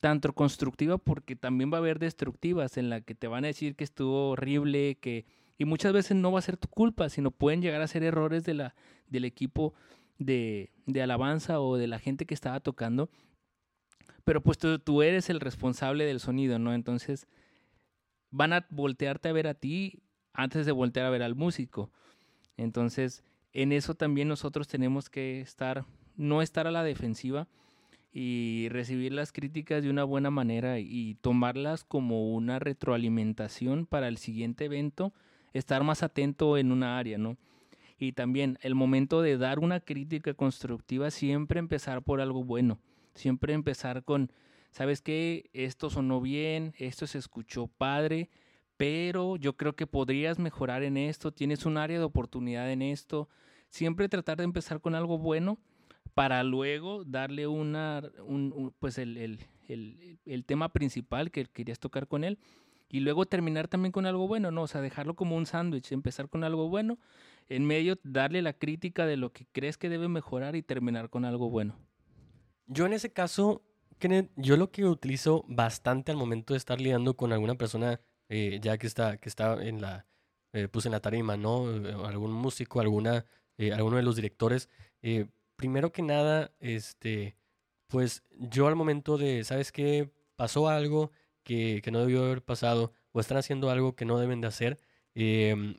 [0.00, 3.74] tanto constructiva porque también va a haber destructivas en la que te van a decir
[3.74, 5.26] que estuvo horrible, que
[5.58, 8.44] y muchas veces no va a ser tu culpa, sino pueden llegar a ser errores
[8.44, 8.74] de la,
[9.08, 9.74] del equipo
[10.18, 13.10] de, de alabanza o de la gente que estaba tocando.
[14.24, 16.74] Pero pues tú, tú, eres el responsable del sonido, ¿no?
[16.74, 17.26] Entonces
[18.30, 21.90] van a voltearte a ver a ti antes de voltear a ver al músico.
[22.58, 27.48] Entonces, en eso también nosotros tenemos que estar, no estar a la defensiva,
[28.12, 34.16] y recibir las críticas de una buena manera y tomarlas como una retroalimentación para el
[34.16, 35.12] siguiente evento,
[35.52, 37.36] estar más atento en una área, ¿no?
[37.98, 42.78] Y también el momento de dar una crítica constructiva, siempre empezar por algo bueno,
[43.14, 44.32] siempre empezar con,
[44.70, 45.50] ¿sabes qué?
[45.52, 48.30] Esto sonó bien, esto se escuchó padre,
[48.78, 53.28] pero yo creo que podrías mejorar en esto, tienes un área de oportunidad en esto,
[53.68, 55.58] siempre tratar de empezar con algo bueno
[56.14, 62.38] para luego darle un, pues el, el, el, tema principal que querías tocar con él
[62.88, 64.62] y luego terminar también con algo bueno, ¿no?
[64.62, 66.98] O sea, dejarlo como un sándwich, empezar con algo bueno,
[67.48, 71.24] en medio darle la crítica de lo que crees que debe mejorar y terminar con
[71.24, 71.76] algo bueno.
[72.66, 73.62] Yo en ese caso,
[74.36, 78.78] yo lo que utilizo bastante al momento de estar lidiando con alguna persona eh, ya
[78.78, 80.06] que está, que está en la,
[80.52, 81.70] eh, pues en la tarima, ¿no?
[81.74, 83.24] Eh, algún músico, alguna,
[83.74, 84.68] alguno de los directores,
[85.56, 87.36] primero que nada, este,
[87.88, 90.10] pues yo al momento de, ¿sabes qué?
[90.36, 91.12] Pasó algo
[91.42, 94.78] que, que no debió haber pasado o están haciendo algo que no deben de hacer.
[95.14, 95.76] Em,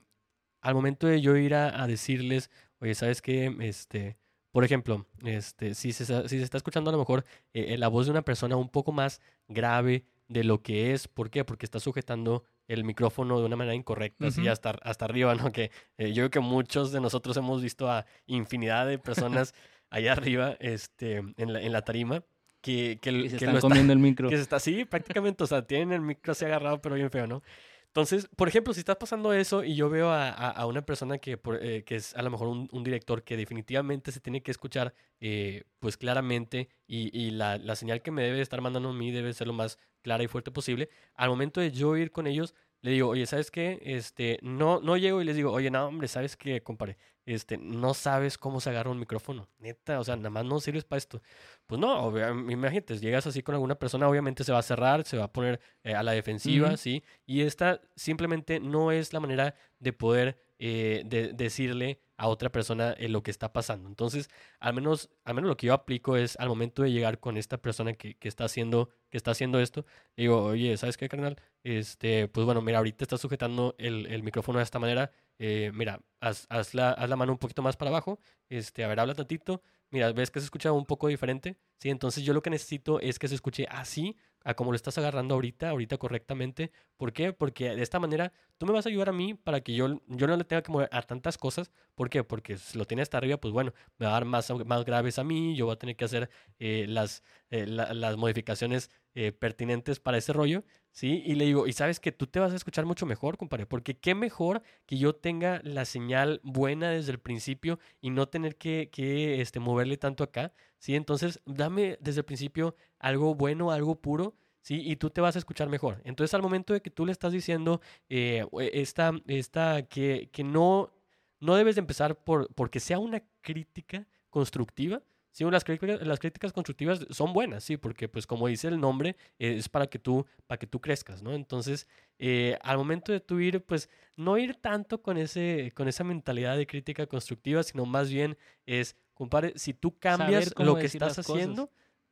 [0.62, 3.56] al momento de yo ir a, decirles, oye, ¿sabes qué?
[3.62, 4.18] Este,
[4.52, 8.12] por ejemplo, este, si, se, si se está escuchando a lo mejor la voz de
[8.12, 11.44] una persona un poco más grave de lo que es, ¿por qué?
[11.44, 15.52] Porque está sujetando el micrófono de una manera incorrecta, así hasta, hasta arriba, ¿no?
[15.52, 19.54] Que eh, yo creo que muchos de nosotros hemos visto a infinidad de personas
[19.90, 22.24] allá arriba, este, en la, en la tarima,
[22.62, 24.30] que, que, se están comiendo el micro.
[24.30, 27.26] Que se está así, prácticamente, o sea, tienen el micro así agarrado, pero bien feo,
[27.26, 27.42] ¿no?
[27.88, 31.18] Entonces, por ejemplo, si estás pasando eso y yo veo a, a- a una persona
[31.18, 34.44] que, por- eh, que es a lo mejor un, un director que definitivamente se tiene
[34.44, 38.90] que escuchar eh, pues claramente y, y la, la señal que me debe estar mandando
[38.90, 42.12] a mí debe ser lo más clara y fuerte posible, al momento de yo ir
[42.12, 43.80] con ellos, le digo, oye, ¿sabes qué?
[43.84, 46.98] Este, no, no llego y les digo, oye, no, hombre, ¿sabes qué, compadre?
[47.26, 50.86] Este, no sabes cómo se agarra un micrófono, neta, o sea, nada más no sirves
[50.86, 51.22] para esto.
[51.68, 52.12] Pues no,
[52.50, 55.60] imagínate, llegas así con alguna persona, obviamente se va a cerrar, se va a poner
[55.84, 56.78] eh, a la defensiva.
[56.78, 57.04] ¿sí?
[57.26, 62.94] Y esta simplemente no es la manera de poder eh, de- decirle a otra persona
[62.98, 63.88] eh, lo que está pasando.
[63.90, 67.38] Entonces, al menos, al menos lo que yo aplico es al momento de llegar con
[67.38, 69.86] esta persona que, que está haciendo, que está haciendo esto,
[70.18, 71.38] digo, oye, ¿sabes qué, carnal?
[71.64, 75.12] Este, pues bueno, mira, ahorita estás sujetando el, el micrófono de esta manera.
[75.38, 78.20] eh, mira, haz, haz la, haz la mano un poquito más para abajo.
[78.50, 79.62] Este, a ver, habla tantito.
[79.92, 81.58] Mira, ves que se escucha un poco diferente.
[81.80, 84.98] Sí, entonces yo lo que necesito es que se escuche así, a como lo estás
[84.98, 86.72] agarrando ahorita, ahorita correctamente.
[86.98, 87.34] ¿Por qué?
[87.34, 90.28] Porque de esta manera tú me vas a ayudar a mí para que yo, yo
[90.28, 91.72] no le tenga que mover a tantas cosas.
[91.96, 92.24] ¿Por qué?
[92.24, 95.20] Porque si lo tiene hasta arriba, pues bueno, me va a dar más, más graves
[95.20, 99.32] a mí, yo voy a tener que hacer eh, las, eh, la- las modificaciones eh,
[99.32, 101.24] pertinentes para ese rollo, ¿sí?
[101.26, 103.98] Y le digo, y sabes que tú te vas a escuchar mucho mejor, compadre, porque
[103.98, 108.90] qué mejor que yo tenga la señal buena desde el principio y no tener que,
[108.92, 110.96] que este, moverle tanto acá, ¿sí?
[110.96, 114.82] Entonces, dame desde el principio algo bueno, algo puro, ¿sí?
[114.86, 116.02] Y tú te vas a escuchar mejor.
[116.04, 120.92] Entonces, al momento de que tú le estás diciendo eh, esta, esta que, que no,
[121.40, 125.02] no debes de empezar por porque sea una crítica constructiva.
[125.32, 129.16] Sí, las críticas, las críticas constructivas son buenas, sí, porque pues como dice el nombre,
[129.38, 131.34] eh, es para que tú, para que tú crezcas, ¿no?
[131.34, 136.04] Entonces, eh, al momento de tú ir, pues no ir tanto con, ese, con esa
[136.04, 141.16] mentalidad de crítica constructiva, sino más bien es, compadre, si tú cambias lo que estás
[141.26, 141.70] cosas.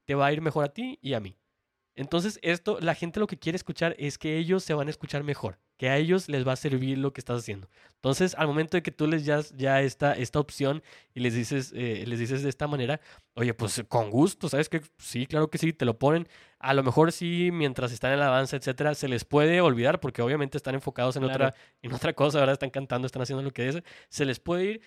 [0.08, 1.38] Te va a ir mejor a ti y a mí.
[1.96, 5.24] Entonces, esto, la gente lo que quiere escuchar es que ellos se van a escuchar
[5.24, 7.68] mejor, que a ellos les va a servir lo que estás haciendo.
[7.96, 10.84] Entonces, al momento de que tú les das ya esta, esta opción
[11.16, 13.02] y les dices, eh, les dices de esta manera,
[13.34, 14.82] oye, pues con gusto, ¿sabes qué?
[15.00, 16.28] Sí, claro que sí, te lo ponen.
[16.60, 20.22] A lo mejor sí, mientras están en la danza, etcétera, se les puede olvidar porque
[20.22, 21.34] obviamente están enfocados en, Claro.
[21.48, 23.82] otra, en otra cosa, ahora están cantando, están haciendo lo que es.
[24.10, 24.82] Se les puede ir,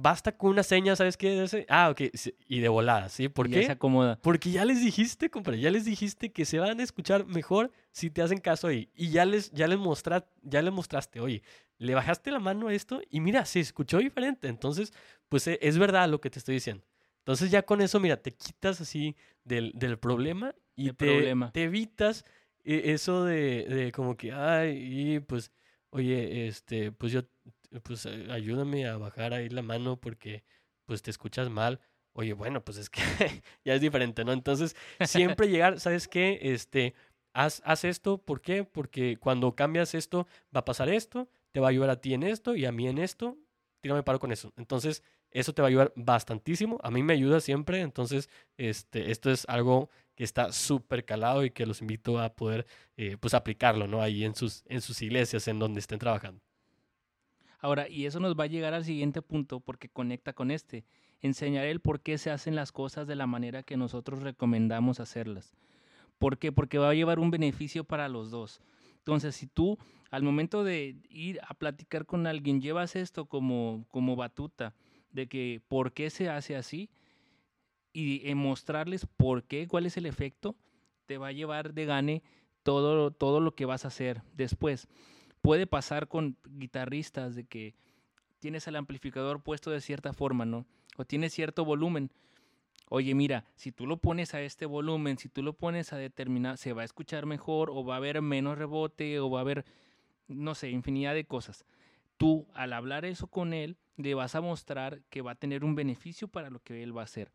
[0.00, 1.42] basta con una seña, ¿sabes qué?
[1.42, 2.02] Ese- Ah, ok,
[2.46, 3.28] y de volada, ¿sí?
[3.28, 3.66] ¿Por Y ya qué?
[3.66, 4.18] se acomoda.
[4.22, 8.10] Porque ya les dijiste, compadre, ya les dijiste que se van a escuchar mejor si
[8.10, 8.90] te hacen caso ahí.
[8.94, 11.42] Y ya les, ya les, mostra, ya les mostraste, oye,
[11.78, 14.48] le bajaste la mano a esto y mira, se escuchó diferente.
[14.48, 14.92] Entonces,
[15.28, 16.84] pues e- es verdad lo que te estoy diciendo.
[17.18, 21.52] Entonces ya con eso, mira, te quitas así del, del problema y Del te, problema.
[21.52, 22.24] te evitas
[22.64, 24.76] eh, eso de, de como que, ay,
[25.16, 25.52] y pues,
[25.90, 27.22] oye, este, pues yo,
[27.82, 30.44] pues eh, ayúdame a bajar ahí la mano porque
[30.84, 31.80] pues te escuchas mal.
[32.12, 33.00] Oye, bueno, pues es que
[33.64, 34.32] ya es diferente, ¿no?
[34.32, 36.38] Entonces, siempre llegar, ¿sabes qué?
[36.42, 36.94] Este,
[37.32, 38.64] haz, haz esto, ¿por qué?
[38.64, 42.22] Porque cuando cambias esto, va a pasar esto, te va a ayudar a ti en
[42.22, 43.36] esto y a mí en esto,
[43.80, 44.52] tírame paro con eso.
[44.56, 46.78] Entonces, eso te va a ayudar bastantísimo.
[46.82, 51.50] A mí me ayuda siempre, entonces, este, esto es algo que está súper calado y
[51.50, 54.02] que los invito a poder, eh, pues, aplicarlo, ¿no?
[54.02, 56.42] Ahí en sus, en sus iglesias, en donde estén trabajando.
[57.58, 60.84] Ahora, y eso nos va a llegar al siguiente punto porque conecta con este.
[61.20, 65.52] Enseñar el por qué se hacen las cosas de la manera que nosotros recomendamos hacerlas.
[66.18, 66.52] ¿Por qué?
[66.52, 68.60] Porque va a llevar un beneficio para los dos.
[68.98, 69.78] Entonces, si tú
[70.10, 74.74] al momento de ir a platicar con alguien llevas esto como, como batuta,
[75.10, 76.90] de que por qué se hace así,
[77.92, 80.56] y en mostrarles por qué, cuál es el efecto,
[81.06, 82.22] te va a llevar de gane
[82.62, 84.88] todo, todo lo que vas a hacer después.
[85.48, 87.74] Puede pasar con guitarristas de que
[88.38, 90.66] tienes el amplificador puesto de cierta forma, ¿no?
[90.98, 92.10] O tienes cierto volumen.
[92.90, 96.58] Oye, mira, si tú lo pones a este volumen, si tú lo pones a determinar,
[96.58, 99.64] se va a escuchar mejor o va a haber menos rebote o va a haber,
[100.26, 101.64] no sé, infinidad de cosas.
[102.18, 105.74] Tú, al hablar eso con él, le vas a mostrar que va a tener un
[105.74, 107.32] beneficio para lo que él va a hacer.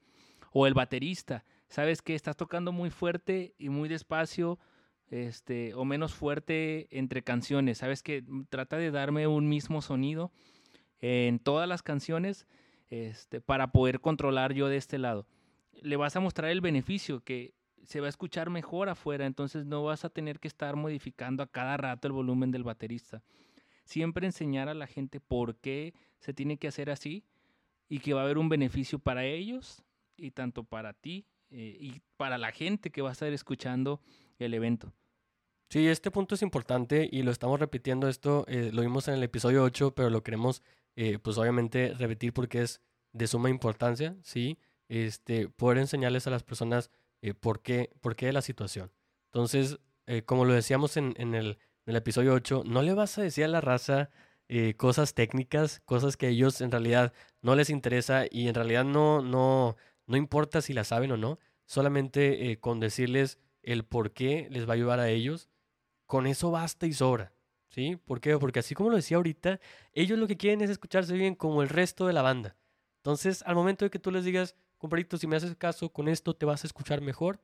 [0.52, 4.60] O el baterista, sabes que estás tocando muy fuerte y muy despacio,
[5.14, 7.78] este, o menos fuerte entre canciones.
[7.78, 10.32] Sabes que trata de darme un mismo sonido
[11.02, 12.48] en todas las canciones
[12.90, 15.28] este, para poder controlar yo de este lado.
[15.84, 19.84] Le vas a mostrar el beneficio que se va a escuchar mejor afuera, entonces no
[19.84, 23.22] vas a tener que estar modificando a cada rato el volumen del baterista.
[23.86, 27.24] Siempre enseñar a la gente por qué se tiene que hacer así
[27.88, 29.84] y que va a haber un beneficio para ellos
[30.18, 34.02] y tanto para ti eh, y para la gente que va a estar escuchando
[34.40, 34.92] el evento.
[35.74, 39.24] Sí, este punto es importante y lo estamos repitiendo esto, eh, lo vimos en el
[39.24, 40.62] episodio 8, pero lo queremos
[40.96, 42.80] eh, pues obviamente repetir porque es
[43.12, 44.60] de suma importancia, ¿sí?
[44.88, 46.92] Este, poder enseñarles a las personas
[47.24, 48.92] eh, por, qué, por qué la situación.
[49.32, 51.58] Entonces, eh, como lo decíamos en, el,
[51.88, 54.12] episodio 8, no le vas a decir a la raza
[54.50, 58.86] eh, cosas técnicas, cosas que a ellos en realidad no les interesa y en realidad
[58.86, 64.48] no, no, no importa si las saben o no, solamente con decirles el por qué
[64.52, 65.50] les va a ayudar a ellos,
[66.14, 67.34] con eso basta y sobra.
[67.72, 67.96] ¿Sí?
[67.96, 68.38] ¿Por qué?
[68.38, 69.60] Porque así como lo decía ahorita,
[69.94, 72.56] ellos lo que quieren es escucharse bien como el resto de la banda.
[72.98, 76.36] Entonces, al momento de que tú les digas, compadrito, si me haces caso con esto,
[76.36, 77.42] te vas a escuchar mejor,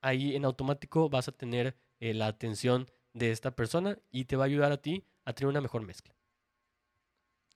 [0.00, 4.42] ahí en automático vas a tener eh, la atención de esta persona y te va
[4.42, 6.12] a ayudar a ti a tener una mejor mezcla.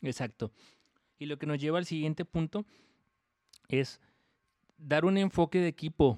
[0.01, 0.53] Exacto.
[1.19, 2.65] Y lo que nos lleva al siguiente punto
[3.67, 4.01] es
[4.79, 6.17] dar un enfoque de equipo,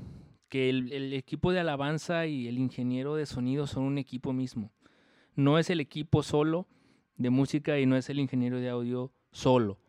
[0.55, 4.71] que el, equipo de alabanza y el ingeniero de sonido son un equipo mismo.
[5.35, 6.69] No es el equipo solo
[7.17, 9.81] de música y no es el ingeniero de audio solo.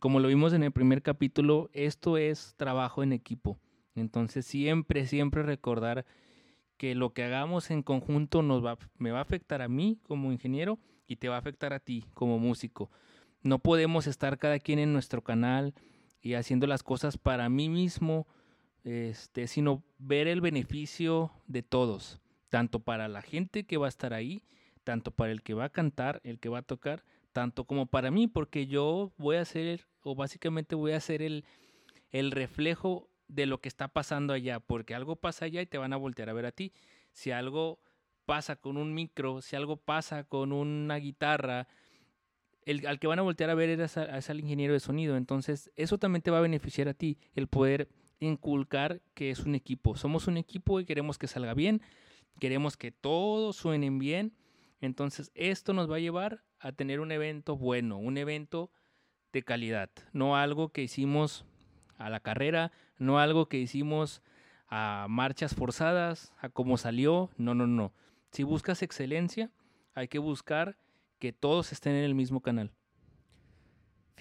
[0.00, 3.58] Como lo vimos en el primer capítulo, esto es trabajo en equipo.
[3.94, 6.04] Entonces siempre, siempre recordar
[6.76, 10.30] que lo que hagamos en conjunto nos va, me va a afectar a mí como
[10.30, 12.90] ingeniero y te va a afectar a ti como músico.
[13.40, 15.72] No podemos estar cada quien en nuestro canal
[16.20, 18.26] y haciendo las cosas para mí mismo,
[18.84, 24.12] este, sino ver el beneficio de todos, tanto para la gente que va a estar
[24.12, 24.42] ahí,
[24.84, 28.10] tanto para el que va a cantar, el que va a tocar, tanto como para
[28.10, 31.44] mí, porque yo voy a ser, o básicamente voy a ser el,
[32.10, 35.92] el reflejo de lo que está pasando allá, porque algo pasa allá y te van
[35.92, 36.72] a voltear a ver a ti.
[37.12, 37.80] Si algo
[38.26, 41.68] pasa con un micro, si algo pasa con una guitarra,
[42.86, 45.16] al que van a voltear a ver es, al ingeniero de sonido.
[45.16, 47.88] Entonces, eso también te va a beneficiar a ti, el poder
[48.22, 49.96] inculcar que es un equipo.
[49.96, 51.82] Somos un equipo y queremos que salga bien,
[52.40, 54.32] queremos que todos suenen bien.
[54.80, 58.70] Entonces, esto nos va a llevar a tener un evento bueno, un evento
[59.32, 61.44] de calidad, no algo que hicimos
[61.96, 64.22] a la carrera, no algo que hicimos
[64.68, 67.92] a marchas forzadas, a cómo salió, no, no, no.
[68.30, 69.50] Si buscas excelencia,
[69.94, 70.76] hay que buscar
[71.18, 72.72] que todos estén en el mismo canal.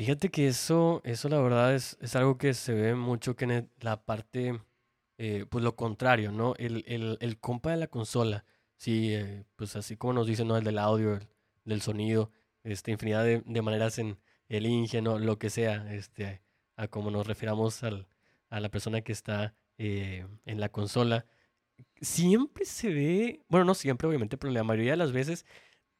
[0.02, 3.70] Fíjate que eso, eso la verdad es, es algo que se ve mucho que en
[3.82, 4.60] la parte,
[5.20, 6.56] eh, pues lo contrario, ¿no?
[6.58, 8.44] El, el, el, compa de la consola,
[8.78, 10.58] sí, eh, pues así como nos dicen, ¿no?
[10.58, 11.28] El del audio, el,
[11.66, 12.32] del sonido,
[12.64, 14.18] este, infinidad de, de maneras en
[14.50, 16.42] el ingenio, lo que sea, este,
[16.78, 18.08] a como nos refiramos al,
[18.50, 21.28] a la persona que está eh, en la consola.
[22.02, 25.46] Siempre se ve, bueno, no siempre obviamente, pero la mayoría de las veces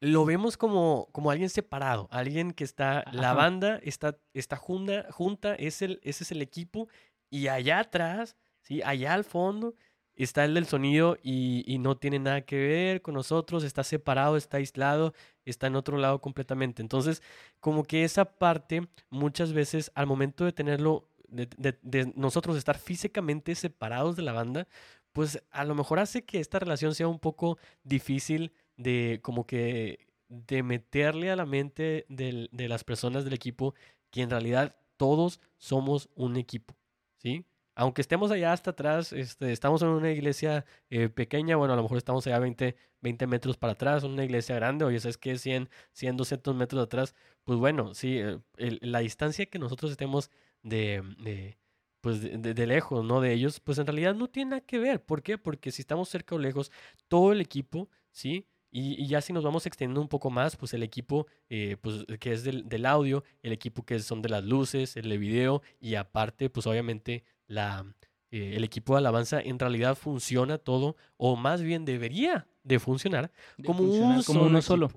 [0.02, 5.54] lo vemos como, como alguien separado, alguien que está, la banda está, está junta, junta
[5.54, 6.88] es el, ese es el equipo,
[7.30, 8.82] y allá atrás, ¿sí?
[8.82, 9.76] allá al fondo,
[10.16, 14.36] está el del sonido y, y, no tiene nada que ver con nosotros, está separado,
[14.36, 16.82] está aislado, está en otro lado completamente.
[16.82, 17.22] Entonces,
[17.60, 22.76] como que esa parte, muchas veces, al momento de tenerlo, de, de, de nosotros estar
[22.76, 24.66] físicamente separados de la banda,
[25.12, 30.06] pues a lo mejor hace que esta relación sea un poco difícil de como que
[30.28, 33.74] de meterle a la mente de las personas del equipo
[34.10, 36.76] que en realidad todos somos un equipo,
[37.18, 37.44] ¿sí?
[37.74, 41.82] Aunque estemos allá hasta atrás, este, estamos en una iglesia eh, pequeña, bueno, a lo
[41.82, 45.38] mejor estamos allá 20, 20 metros para atrás, una iglesia grande, oye, ¿sabes qué?
[45.38, 50.30] 100, 100, 200 metros atrás, pues bueno, sí, eh, la distancia que nosotros estemos
[50.62, 51.58] de, de
[52.02, 53.20] pues de, de, lejos, ¿no?
[53.20, 55.04] De ellos, pues en realidad no tiene nada que ver.
[55.04, 55.38] ¿Por qué?
[55.38, 56.72] Porque si estamos cerca o lejos,
[57.08, 58.46] todo el equipo, ¿sí?
[58.74, 62.32] Y, ya si nos vamos extendiendo un poco más, pues el equipo eh, pues, que
[62.32, 65.94] es del, del, audio, el equipo que son de las luces, el de video y
[65.94, 67.84] aparte, pues obviamente la,
[68.32, 73.30] eh, el equipo de alabanza en realidad funciona todo, o más bien debería de funcionar
[73.62, 74.90] como, un como uno solo.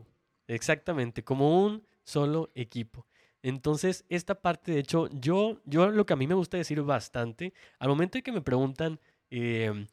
[0.47, 3.05] Exactamente, como un solo equipo.
[3.43, 7.53] Entonces, esta parte, de hecho, yo, yo lo que a mí me gusta decir bastante,
[7.77, 9.85] al momento de que me preguntan eh,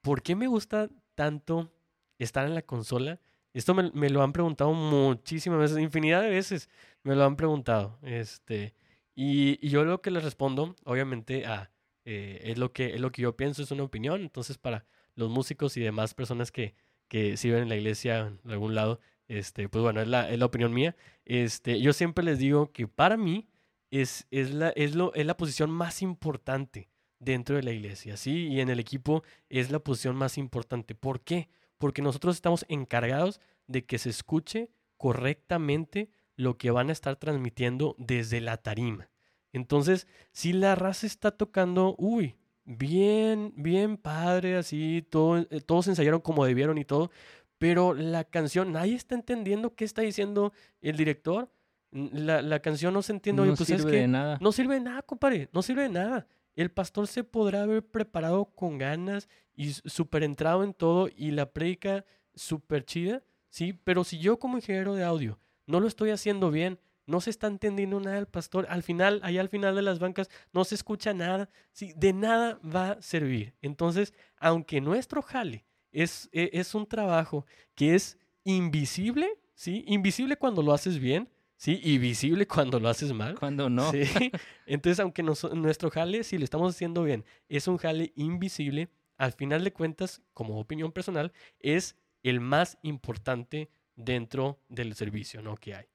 [0.00, 1.72] por qué me gusta tanto
[2.18, 3.20] estar en la consola.
[3.52, 6.68] Esto me, lo han preguntado muchísimas veces, infinidad de veces
[7.02, 7.98] me lo han preguntado.
[8.02, 8.74] Este,
[9.14, 11.70] y, yo lo que les respondo, obviamente, a,
[12.04, 14.22] eh, es, lo que, es lo que yo pienso, es una opinión.
[14.22, 16.74] Entonces, para los músicos y demás personas que,
[17.08, 20.46] que sirven en la iglesia en algún lado, este, pues bueno, es la, es la
[20.46, 20.96] opinión mía.
[21.24, 23.48] Este, yo siempre les digo que para mí
[23.90, 26.88] es, es, la, es, lo, es la posición más importante
[27.20, 28.48] dentro de la iglesia, ¿sí?
[28.48, 30.94] Y en el equipo es la posición más importante.
[30.94, 31.48] ¿Por qué?
[31.84, 37.94] Porque nosotros estamos encargados de que se escuche correctamente lo que van a estar transmitiendo
[37.98, 39.10] desde la tarima.
[39.52, 46.22] Entonces, si la raza está tocando, uy, bien, bien padre, así, todo, eh, todos ensayaron
[46.22, 47.10] como debieron y todo,
[47.58, 51.50] pero la canción, nadie está entendiendo qué está diciendo el director.
[51.90, 53.44] La, la canción no se entiende.
[53.44, 54.38] No pues sirve de nada.
[54.40, 56.26] No sirve de nada, compadre, no sirve de nada.
[56.56, 61.52] El pastor se podrá haber preparado con ganas y súper entrado en todo y la
[61.52, 63.72] prédica súper chida, ¿sí?
[63.72, 67.46] Pero si yo como ingeniero de audio no lo estoy haciendo bien, no se está
[67.46, 71.12] entendiendo nada el pastor, al final, allá al final de las bancas, no se escucha
[71.12, 71.92] nada, ¿sí?
[71.96, 73.54] De nada va a servir.
[73.60, 79.84] Entonces, aunque nuestro jale es, e, es un trabajo que es invisible, ¿sí?
[79.86, 81.28] Invisible cuando lo haces bien,
[81.64, 81.80] ¿sí?
[81.82, 83.38] Y visible cuando lo haces mal.
[83.38, 83.90] Cuando no.
[83.90, 84.02] ¿sí?
[84.66, 89.64] Entonces, aunque nuestro jale, si lo estamos haciendo bien, es un jale invisible, al final
[89.64, 95.56] de cuentas, como opinión personal, es el más importante dentro del servicio ¿no?
[95.56, 95.86] que hay.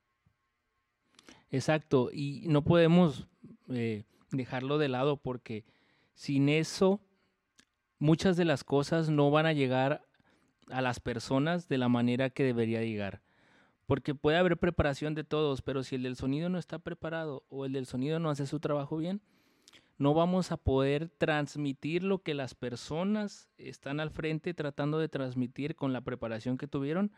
[1.51, 3.27] Exacto, y no podemos
[3.69, 5.65] eh, dejarlo de lado porque
[6.15, 6.99] sin eso
[7.99, 10.03] muchas de las cosas no van a llegar
[10.71, 13.21] a las personas de la manera que debería llegar.
[13.89, 17.65] Porque puede haber preparación de todos, pero si el del sonido no está preparado o
[17.65, 19.19] el del sonido no hace su trabajo bien,
[19.97, 25.75] no vamos a poder transmitir lo que las personas están al frente tratando de transmitir
[25.75, 27.11] con la preparación que tuvieron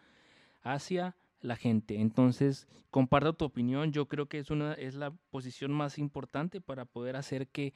[0.62, 2.00] hacia la gente.
[2.00, 6.86] Entonces, comparto tu opinión, yo creo que es una es la posición más importante para
[6.86, 7.74] poder hacer que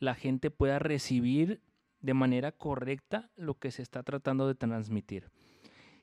[0.00, 1.60] la gente pueda recibir
[2.00, 5.30] de manera correcta lo que se está tratando de transmitir.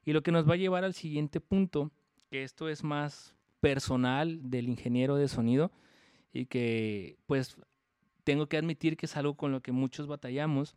[0.05, 1.91] Y lo que nos va a llevar al siguiente punto,
[2.32, 5.69] que esto es más personal del ingeniero de sonido
[6.32, 7.57] y que pues
[8.23, 10.75] tengo que admitir que es algo con lo que muchos batallamos,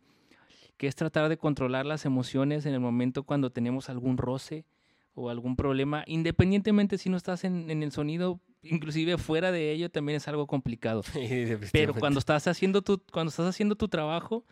[0.75, 4.65] que es tratar de controlar las emociones en el momento cuando tenemos algún roce
[5.13, 10.17] o algún problema, independientemente si no estás en, el sonido, inclusive fuera de ello también
[10.17, 11.03] es algo complicado.
[11.71, 14.43] Pero cuando estás haciendo tu, cuando estás haciendo tu trabajo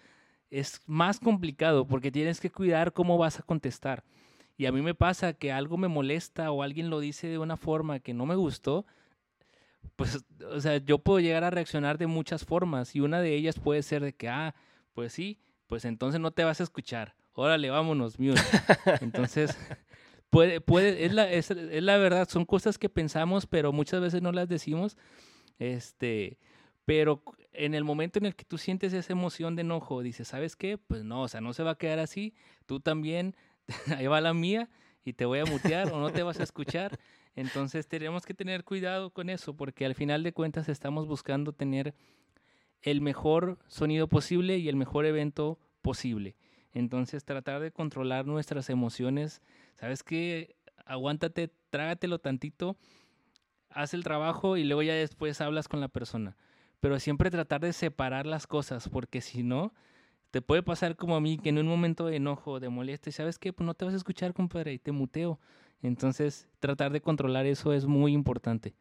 [0.49, 4.05] es más complicado porque tienes que cuidar cómo vas a contestar.
[4.57, 7.57] Y a mí me pasa que algo me molesta o alguien lo dice de una
[7.57, 8.85] forma que no me gustó,
[9.95, 13.59] pues, o sea, yo puedo llegar a reaccionar de muchas formas y una de ellas
[13.59, 14.55] puede ser de que, ah,
[14.93, 17.15] pues sí, pues entonces no te vas a escuchar.
[17.33, 18.39] Órale, vámonos, mute.
[19.01, 19.57] Entonces,
[20.29, 24.21] puede, puede, es la, es, es la verdad, son cosas que pensamos, pero muchas veces
[24.21, 24.97] no las decimos.
[25.57, 26.37] Este,
[26.85, 27.23] pero
[27.53, 30.77] en el momento en el que tú sientes esa emoción de enojo, dices, ¿sabes qué?
[30.77, 32.35] Pues no, o sea, no se va a quedar así.
[32.65, 33.35] Tú también,
[33.97, 34.69] ahí va la mía
[35.05, 36.99] y te voy a mutear o no te vas a escuchar.
[37.35, 41.93] Entonces tenemos que tener cuidado con eso porque al final de cuentas estamos buscando tener
[42.81, 46.35] el mejor sonido posible y el mejor evento posible.
[46.73, 49.41] Entonces tratar de controlar nuestras emociones,
[49.75, 50.55] ¿sabes qué?
[50.85, 52.77] Aguántate, trágatelo tantito,
[53.69, 56.35] haz el trabajo y luego ya después hablas con la persona.
[56.79, 59.73] Pero siempre tratar de separar las cosas porque si no,
[60.33, 63.37] te puede pasar como a mí que en un momento de enojo, de molestia, ¿sabes
[63.37, 63.53] qué?
[63.53, 65.39] Pues no te vas a escuchar, compadre, y te muteo.
[65.83, 68.73] Entonces, tratar de controlar eso es muy importante.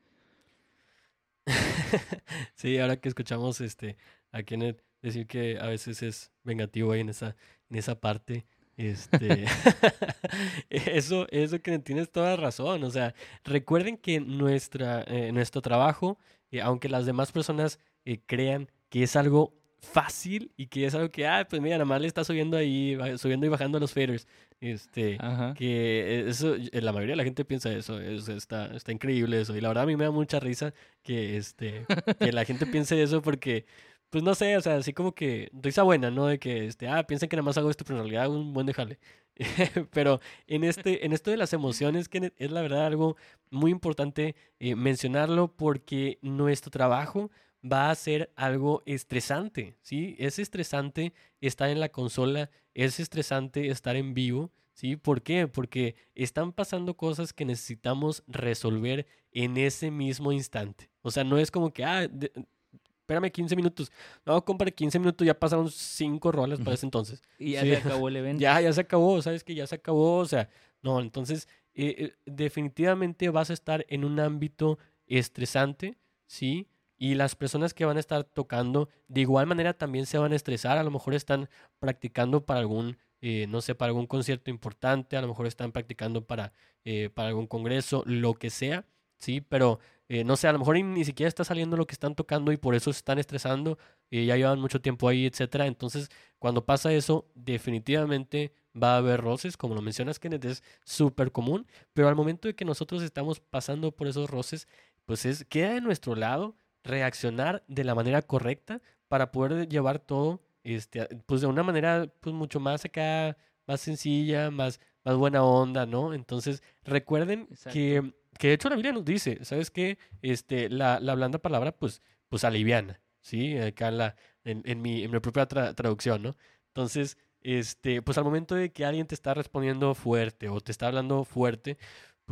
[2.55, 3.98] sí, ahora que escuchamos este
[4.30, 7.36] a Kenneth decir que a veces es vengativo ahí en esa,
[7.68, 8.46] en esa parte.
[8.78, 9.44] Este,
[10.70, 12.82] eso, eso que tienes toda razón.
[12.82, 16.18] O sea, recuerden que nuestra, eh, nuestro trabajo,
[16.50, 21.10] eh, aunque las demás personas eh, crean que es algo fácil y que es algo
[21.10, 24.26] que, ah, pues mira, nada más le está subiendo ahí, subiendo y bajando los faders.
[24.60, 25.18] Este,
[25.56, 29.56] que eso, la mayoría de la gente piensa eso, está, está increíble eso.
[29.56, 30.72] Y la verdad a mí me da mucha risa
[31.02, 31.84] que, este,
[32.18, 33.66] que la gente piense eso porque,
[34.08, 36.26] pues no sé, o sea, así como que risa buena, ¿no?
[36.26, 38.52] De que, este, ah, piensen que nada más hago esto, pero en realidad hago un
[38.52, 38.98] buen dejale.
[39.92, 43.16] pero en, este, en esto de las emociones, que es la verdad algo
[43.50, 47.30] muy importante eh, mencionarlo porque nuestro trabajo
[47.64, 50.16] va a ser algo estresante, ¿sí?
[50.18, 54.96] Es estresante estar en la consola, es estresante estar en vivo, ¿sí?
[54.96, 55.46] ¿Por qué?
[55.46, 60.90] Porque están pasando cosas que necesitamos resolver en ese mismo instante.
[61.02, 63.92] O sea, no es como que, ah, espérame 15 minutos.
[64.24, 67.22] No, compare 15 minutos, ya pasaron 5 rolas para ese entonces.
[67.38, 68.40] Y ya se acabó el evento.
[68.40, 70.48] Ya, ya se acabó, sabes que ya se acabó, o sea,
[70.82, 75.96] no, entonces eh, eh, definitivamente vas a estar en un ámbito estresante,
[76.26, 76.66] ¿sí?
[77.03, 80.36] Y las personas que van a estar tocando, de igual manera también se van a
[80.36, 80.78] estresar.
[80.78, 81.48] A lo mejor están
[81.80, 86.24] practicando para algún, eh, no sé, para algún concierto importante, a lo mejor están practicando
[86.24, 86.53] para,
[86.84, 88.86] eh, para algún congreso, lo que sea,
[89.18, 89.40] ¿sí?
[89.40, 92.53] Pero, eh, no sé, a lo mejor ni, siquiera está saliendo lo que están tocando
[92.53, 93.78] y por eso se están estresando,
[94.12, 95.66] ya llevan mucho tiempo ahí, etcétera.
[95.66, 101.32] Entonces, cuando pasa eso, definitivamente va a haber roces, como lo mencionas, Kenneth, es súper
[101.32, 104.68] común, pero al momento de que nosotros estamos pasando por esos roces,
[105.05, 110.40] pues es, queda de nuestro lado reaccionar de la manera correcta para poder llevar todo
[110.64, 115.86] este, pues de una manera pues mucho más acá, más sencilla, más, más buena onda,
[115.86, 116.14] ¿no?
[116.14, 119.98] Entonces, recuerden que, que de hecho la Biblia nos dice, ¿sabes qué?
[120.22, 123.58] Este, la, la blanda palabra, pues, pues aliviana, ¿sí?
[123.58, 126.36] Acá en, la, en, en, mi, en mi propia traducción, ¿no?
[126.68, 130.86] Entonces, este, pues al momento de que alguien te está respondiendo fuerte o te está
[130.86, 131.76] hablando fuerte,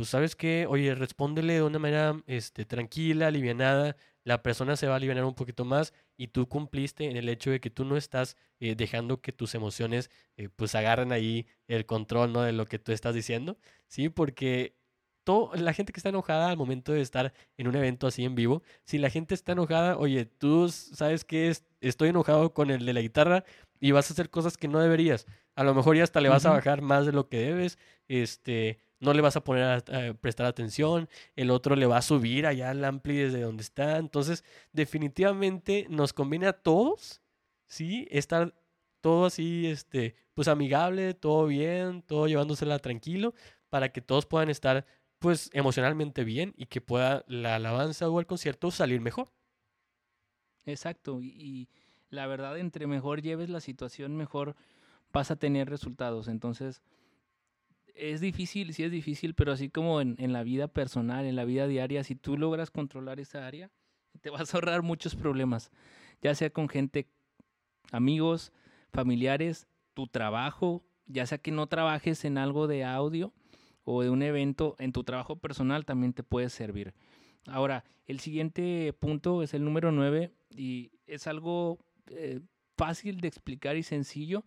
[0.01, 4.93] pues sabes que, oye, respóndele de una manera este, tranquila, alivianada, la persona se va
[4.93, 7.95] a aliviar un poquito más y tú cumpliste en el hecho de que tú no
[7.95, 12.41] estás eh, dejando que tus emociones eh, pues agarren ahí el control, ¿no?
[12.41, 14.09] De lo que tú estás diciendo, ¿sí?
[14.09, 14.75] Porque
[15.23, 18.33] todo, la gente que está enojada al momento de estar en un evento así en
[18.33, 22.93] vivo, si la gente está enojada, oye, tú sabes que estoy enojado con el de
[22.93, 23.43] la guitarra
[23.79, 25.27] y vas a hacer cosas que no deberías.
[25.53, 27.77] A lo mejor ya hasta le vas a bajar más de lo que debes,
[28.07, 32.45] este, no le vas a poner a, prestar atención, el otro le va a subir
[32.47, 33.97] allá al ampli desde donde está.
[33.97, 37.21] Entonces, definitivamente nos conviene a todos,
[37.67, 38.07] ¿sí?
[38.11, 38.55] Estar
[39.01, 43.33] todo así, este, pues amigable, todo bien, todo llevándosela tranquilo,
[43.69, 44.85] para que todos puedan estar,
[45.19, 49.31] pues, emocionalmente bien y que pueda la alabanza o el concierto salir mejor.
[50.65, 51.67] Exacto, y
[52.11, 54.55] la verdad, entre mejor lleves la situación, mejor
[55.11, 56.27] vas a tener resultados.
[56.27, 56.81] Entonces,
[57.95, 61.67] es difícil, sí es difícil, pero así como en, la vida personal, en la vida
[61.67, 63.69] diaria, si tú logras controlar esa área,
[64.21, 65.71] te vas a ahorrar muchos problemas,
[66.21, 67.07] ya sea con gente,
[67.91, 68.51] amigos,
[68.91, 73.33] familiares, tu trabajo, ya sea que no trabajes en algo de audio
[73.83, 76.93] o de un evento, en tu trabajo personal también te puede servir.
[77.47, 82.41] Ahora, el siguiente punto es el número 9 y es algo eh,
[82.77, 84.43] fácil de explicar y sencillo,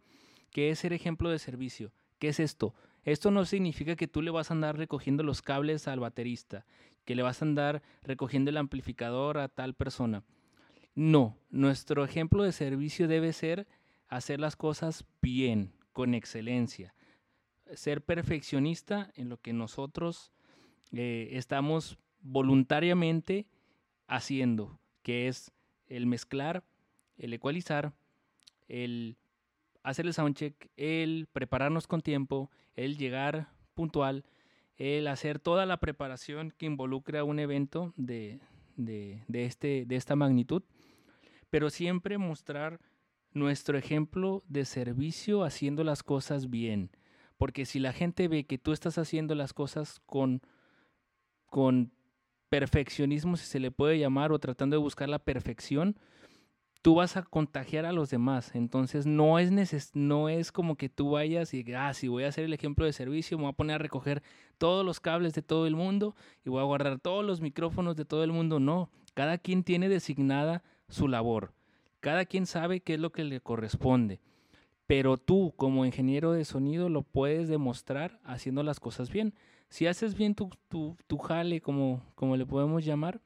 [0.50, 1.92] que es ser ejemplo de servicio.
[2.18, 2.74] ¿Qué es esto?
[3.04, 6.64] Esto no significa que tú le vas a andar recogiendo los cables al baterista,
[7.04, 10.24] que le vas a andar recogiendo el amplificador a tal persona.
[10.94, 13.66] No, nuestro ejemplo de servicio debe ser
[14.08, 16.94] hacer las cosas bien, con excelencia.
[17.74, 20.32] Ser perfeccionista en lo que nosotros
[20.92, 23.46] eh, estamos voluntariamente
[24.06, 25.52] haciendo, que es
[25.88, 26.62] el mezclar,
[27.18, 27.92] el ecualizar,
[28.68, 29.16] el
[29.84, 34.24] hacer el soundcheck, el prepararnos con tiempo, el llegar puntual,
[34.76, 38.40] el hacer toda la preparación que involucra un evento de,
[38.76, 40.62] de, este, de esta magnitud,
[41.50, 42.80] pero siempre mostrar
[43.32, 46.90] nuestro ejemplo de servicio haciendo las cosas bien.
[47.36, 50.40] Porque si la gente ve que tú estás haciendo las cosas con,
[51.46, 51.92] con
[52.48, 55.98] perfeccionismo, si se le puede llamar, o tratando de buscar la perfección,
[56.84, 58.54] tú vas a contagiar a los demás.
[58.54, 62.28] Entonces no es, neces no es como que tú vayas y, ah, si voy a
[62.28, 64.22] hacer el ejemplo de servicio, me voy a poner a recoger
[64.58, 66.14] todos los cables de todo el mundo
[66.44, 68.60] y voy a guardar todos los micrófonos de todo el mundo.
[68.60, 71.54] No, cada quien tiene designada su labor.
[72.00, 74.20] Cada quien sabe qué es lo que le corresponde.
[74.86, 79.32] Pero tú, como ingeniero de sonido, lo puedes demostrar haciendo las cosas bien.
[79.70, 83.22] Si haces bien tu, tu, tu jale, como, como le podemos llamar,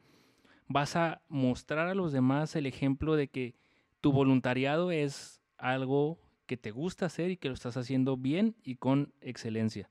[0.69, 3.55] vas a mostrar a los demás el ejemplo de que
[4.01, 8.77] tu voluntariado es algo que te gusta hacer y que lo estás haciendo bien y
[8.77, 9.91] con excelencia.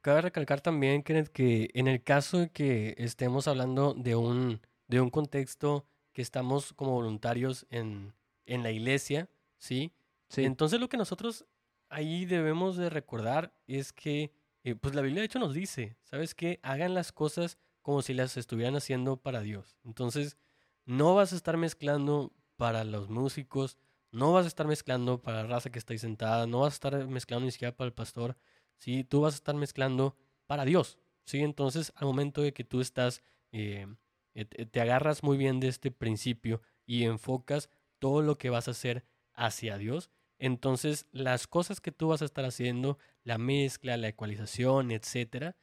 [0.00, 5.00] Cabe recalcar también, Kenneth, que en el caso de que estemos hablando de un, de
[5.00, 8.12] un contexto que estamos como voluntarios en,
[8.46, 9.28] en la iglesia,
[9.58, 9.92] ¿sí?
[10.28, 10.44] ¿sí?
[10.44, 11.46] Entonces lo que nosotros
[11.88, 14.32] ahí debemos de recordar es que,
[14.64, 16.58] eh, pues la Biblia de hecho nos dice, ¿sabes qué?
[16.62, 19.76] Hagan las cosas como si las estuvieran haciendo para Dios.
[19.84, 20.38] Entonces,
[20.86, 23.78] no vas a estar mezclando para los músicos,
[24.10, 26.76] no vas a estar mezclando para la raza que está ahí sentada, no vas a
[26.76, 28.36] estar mezclando ni siquiera para el pastor,
[28.78, 29.04] ¿sí?
[29.04, 30.16] Tú vas a estar mezclando
[30.46, 31.40] para Dios, ¿sí?
[31.40, 33.22] Entonces, al momento de que tú estás,
[33.52, 33.86] eh,
[34.34, 37.68] eh, te agarras muy bien de este principio y enfocas
[37.98, 39.04] todo lo que vas a hacer
[39.34, 44.90] hacia Dios, entonces las cosas que tú vas a estar haciendo, la mezcla, la ecualización,
[44.90, 45.56] etcétera,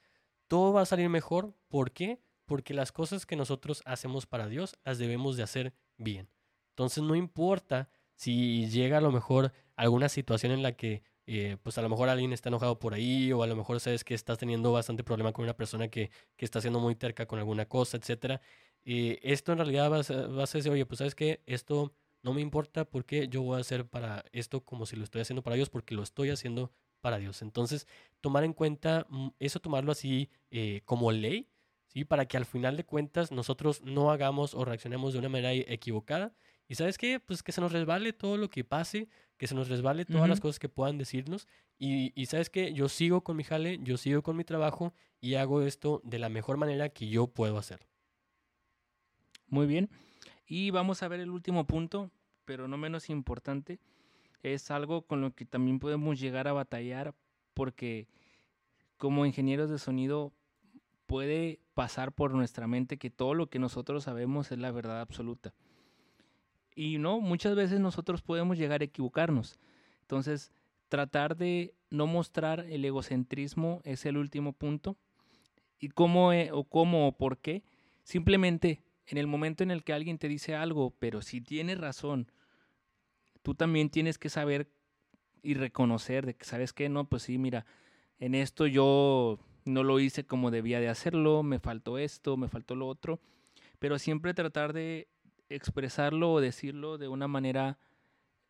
[0.49, 1.53] todo va a salir mejor.
[1.69, 2.19] ¿Por qué?
[2.45, 6.27] Porque las cosas que nosotros hacemos para Dios las debemos de hacer bien.
[6.71, 11.77] Entonces no importa si llega a lo mejor alguna situación en la que eh, pues
[11.77, 14.39] a lo mejor alguien está enojado por ahí o a lo mejor sabes que estás
[14.39, 17.97] teniendo bastante problema con una persona que, que está siendo muy terca con alguna cosa,
[17.97, 18.41] etcétera.
[18.83, 21.93] Eh, esto en realidad vas a, vas a oye, pues sabes que esto
[22.23, 25.43] no me importa porque yo voy a hacer para esto como si lo estoy haciendo
[25.43, 26.71] para Dios porque lo estoy haciendo
[27.01, 27.41] para Dios.
[27.41, 27.87] Entonces,
[28.21, 31.47] tomar en cuenta mm, eso, tomarlo así eh, como ley,
[31.87, 32.05] ¿sí?
[32.05, 35.65] Para que al final de cuentas nosotros no hagamos o reaccionemos de una manera e-,
[35.73, 36.33] equivocada.
[36.67, 39.69] Y sabes qué, pues que se nos resbale todo lo que pase, que se nos
[39.69, 41.47] resbale todas las cosas que puedan decirnos.
[41.79, 45.35] Y, y sabes qué, yo sigo con mi jale, yo sigo con mi trabajo y
[45.35, 47.87] hago esto de la mejor manera que yo puedo hacerlo.
[49.47, 49.89] Muy bien.
[50.45, 52.11] Y vamos a ver el último punto,
[52.45, 53.79] pero no menos importante,
[54.43, 57.13] es algo con lo que también podemos llegar a batallar
[57.53, 58.07] porque
[58.97, 60.33] como ingenieros de sonido
[61.07, 65.53] puede pasar por nuestra mente que todo lo que nosotros sabemos es la verdad absoluta.
[66.75, 69.59] Y no, muchas veces nosotros podemos llegar a equivocarnos,
[70.01, 70.51] Entonces,
[70.87, 74.97] tratar de no mostrar el egocentrismo es el último punto.
[75.79, 77.63] ¿Y cómo eh, o cómo o por qué?
[78.03, 82.31] Simplemente en el momento en el que alguien te dice algo, pero si tiene razón,
[83.41, 84.69] tú también tienes que saber
[85.41, 86.89] y reconocer de que, ¿sabes qué?
[86.89, 87.65] No, pues sí, mira,
[88.19, 92.75] en esto yo no lo hice como debía de hacerlo, me faltó esto, me faltó
[92.75, 93.19] lo otro,
[93.79, 95.07] pero siempre tratar de
[95.49, 97.77] expresarlo o decirlo de una manera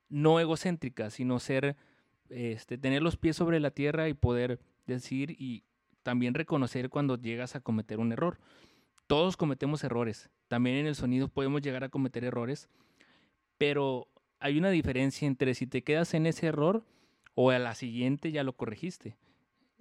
[0.10, 1.78] no egocéntrica, sino ser,
[2.30, 5.64] este, tener los pies sobre la tierra y poder decir y
[6.04, 8.40] también reconocer cuando llegas a cometer un error.
[9.08, 12.70] Todos cometemos errores, también en el sonido podemos llegar a cometer errores,
[13.58, 14.08] pero
[14.40, 16.86] hay una diferencia entre si te quedas en ese error
[17.36, 19.18] o a la siguiente ya lo corregiste.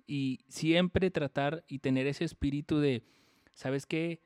[0.07, 3.03] Y siempre tratar y tener ese espíritu de,
[3.55, 4.21] ¿sabes qué?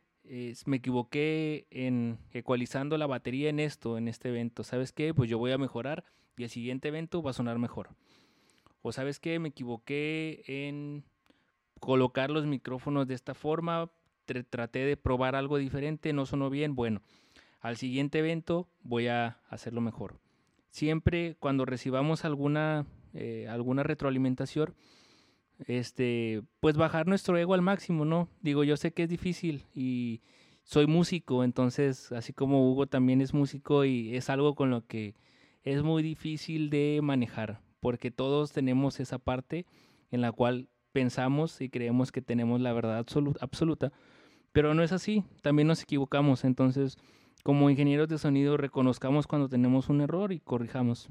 [0.66, 4.62] me equivoqué en ecualizando la batería en esto, en este evento.
[4.62, 5.12] ¿Sabes qué?
[5.12, 6.04] Pues yo voy a mejorar
[6.36, 7.90] y el siguiente evento va a sonar mejor.
[8.82, 9.38] O sabes qué?
[9.38, 11.04] Me equivoqué en
[11.80, 13.90] colocar los micrófonos de esta forma.
[14.50, 16.74] traté de probar algo diferente, no sonó bien.
[16.74, 17.02] Bueno,
[17.62, 20.18] al siguiente evento voy a hacerlo mejor.
[20.70, 24.74] Siempre cuando recibamos alguna, eh, alguna retroalimentación,
[25.66, 28.28] este, pues bajar nuestro ego al máximo, ¿no?
[28.40, 30.22] Digo, yo sé que es difícil y
[30.64, 35.14] soy músico, entonces, así como Hugo también es músico y es algo con lo que
[35.62, 39.66] es muy difícil de manejar, porque todos tenemos esa parte
[40.10, 43.92] en la cual pensamos y creemos que tenemos la verdad absoluta,
[44.52, 46.98] pero no es así, también nos equivocamos, entonces,
[47.42, 51.08] como ingenieros de sonido, reconozcamos cuando tenemos un error y corrijamos.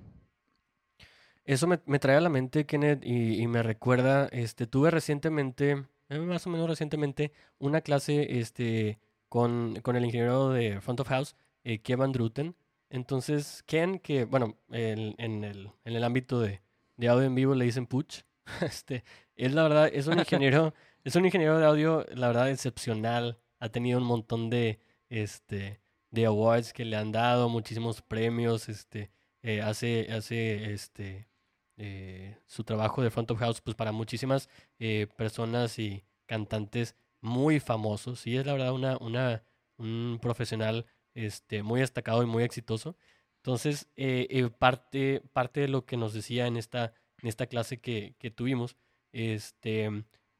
[1.43, 6.45] Eso me, trae a la mente, Kenneth, y, me recuerda, este, tuve recientemente, eh, más
[6.45, 11.79] o menos recientemente, una clase este, con, con el ingeniero de Front of House, eh,
[11.79, 12.55] Kevin Druten.
[12.89, 16.61] Entonces, Ken, que, bueno, en, el, en el ámbito de,
[16.97, 18.21] de audio en vivo le dicen Puch,
[18.61, 19.03] este,
[19.36, 20.73] es la verdad, es un ingeniero,
[21.03, 23.39] es un ingeniero de audio, la verdad, excepcional.
[23.59, 24.79] Ha tenido un montón de,
[25.09, 25.82] este,
[26.12, 31.30] de awards que le han dado, muchísimos premios, este, eh, hace, hace, este,
[31.78, 34.49] eh, su trabajo de front of house pues para muchísimas
[34.80, 38.28] eh, personas y cantantes muy famosos.
[38.28, 39.43] Y es la verdad una, una,
[39.78, 40.86] un profesional
[41.16, 42.95] este, muy destacado y muy exitoso.
[43.38, 43.89] Entonces,
[44.59, 48.78] parte, parte de lo que nos decía en esta, en esta clase que, que tuvimos,
[49.14, 49.89] este,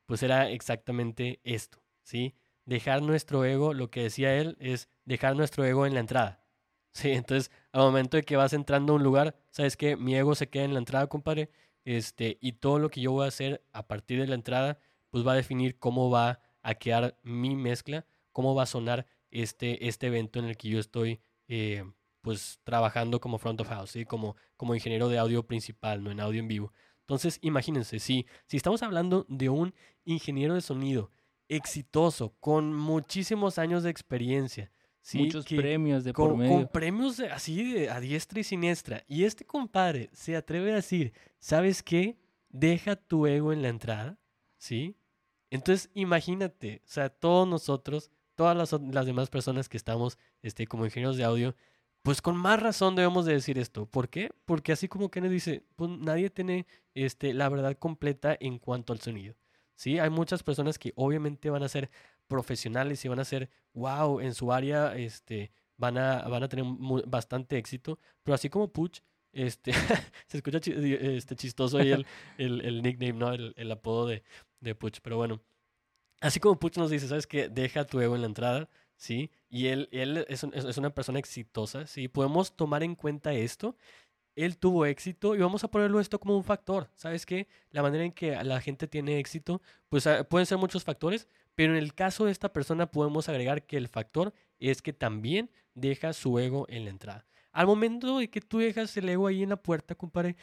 [0.06, 2.36] pues era exactamente esto, ¿sí?
[2.66, 6.38] Dejar nuestro ego, lo que decía él, es dejar nuestro ego en la entrada.
[6.94, 10.36] Sí, entonces al momento de que vas entrando a un lugar, sabes que mi ego
[10.36, 11.50] se queda en la entrada, compadre,
[11.86, 14.78] este, y todo lo que yo voy a hacer a partir de la entrada,
[15.10, 19.88] pues va a definir cómo va a quedar mi mezcla, cómo va a sonar este,
[19.88, 21.86] este evento en el que yo estoy, eh,
[22.22, 24.06] pues trabajando como front of house, ¿sí?
[24.06, 26.74] como, como ingeniero de audio principal, no en audio en vivo.
[27.02, 29.74] Entonces, imagínense, si, si estamos hablando de un
[30.06, 31.12] ingeniero de sonido
[31.56, 34.72] exitoso, con muchísimos años de experiencia,
[35.14, 36.56] Muchos premios de con, por medio.
[36.56, 39.04] Con premios así a diestra y siniestra.
[39.08, 42.18] Y este compadre se atreve a decir, ¿sabes qué?
[42.50, 44.20] Deja tu ego en la entrada,
[44.58, 44.96] ¿sí?
[45.50, 50.86] Entonces, imagínate, o sea, todos nosotros, todas las, las demás personas que estamos este, como
[50.86, 51.56] ingenieros de audio,
[52.04, 53.86] pues con más razón debemos de decir esto.
[53.86, 54.32] ¿Por qué?
[54.46, 59.02] Porque así como Kenneth dice, pues nadie tiene este, la verdad completa en cuanto al
[59.02, 59.36] sonido.
[59.82, 59.98] ¿Sí?
[59.98, 61.90] Hay muchas personas que obviamente van a ser
[62.28, 66.66] profesionales y van a ser, wow, en su área este, van, a, van a tener
[67.08, 69.00] bastante éxito, pero así como Puch,
[69.34, 69.72] este,
[70.28, 72.06] se escucha este, chistoso ahí el,
[72.38, 73.34] el, nickname, ¿no?
[73.34, 74.22] El, apodo de,
[74.60, 75.42] de Puch, pero bueno.
[76.20, 77.50] Así como Puch nos dice, ¿sabes qué?
[77.50, 79.32] Deja tu ego en la entrada, ¿sí?
[79.50, 82.08] Y él, él es, es, una persona exitosa, ¿sí?
[82.08, 83.76] Podemos tomar en cuenta esto.
[84.36, 86.90] Él tuvo éxito y vamos a ponerlo esto como un factor.
[86.96, 87.48] ¿Sabes qué?
[87.72, 91.74] La manera en que la gente tiene éxito, pues ah, pueden ser muchos factores, pero
[91.74, 96.14] en el caso de esta persona podemos agregar que el factor es que también deja
[96.14, 97.26] su ego en la entrada.
[97.52, 100.38] Al momento de que tú dejas el ego ahí en la puerta, compadre,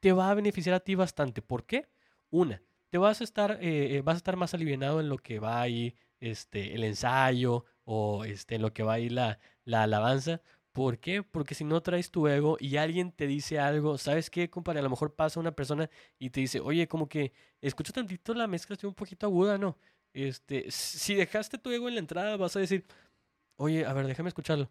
[0.00, 1.42] te va a beneficiar a ti bastante.
[1.42, 1.88] ¿Por qué?
[2.30, 5.38] Una, te vas a estar, eh, eh, vas a estar más aliviado en lo que
[5.38, 10.40] va ahí este, el ensayo o este, en lo que va ahí la, la alabanza.
[10.78, 11.24] ¿Por qué?
[11.24, 14.78] Porque si no traes tu ego y alguien te dice algo, ¿sabes qué, compadre?
[14.78, 18.46] A lo mejor pasa una persona y te dice, oye, como que escucho tantito la
[18.46, 19.76] mezcla, estoy un poquito aguda, ¿no?
[20.12, 22.86] Este, si dejaste tu ego en la entrada, vas a decir,
[23.56, 24.70] oye, a ver, déjame escucharlo.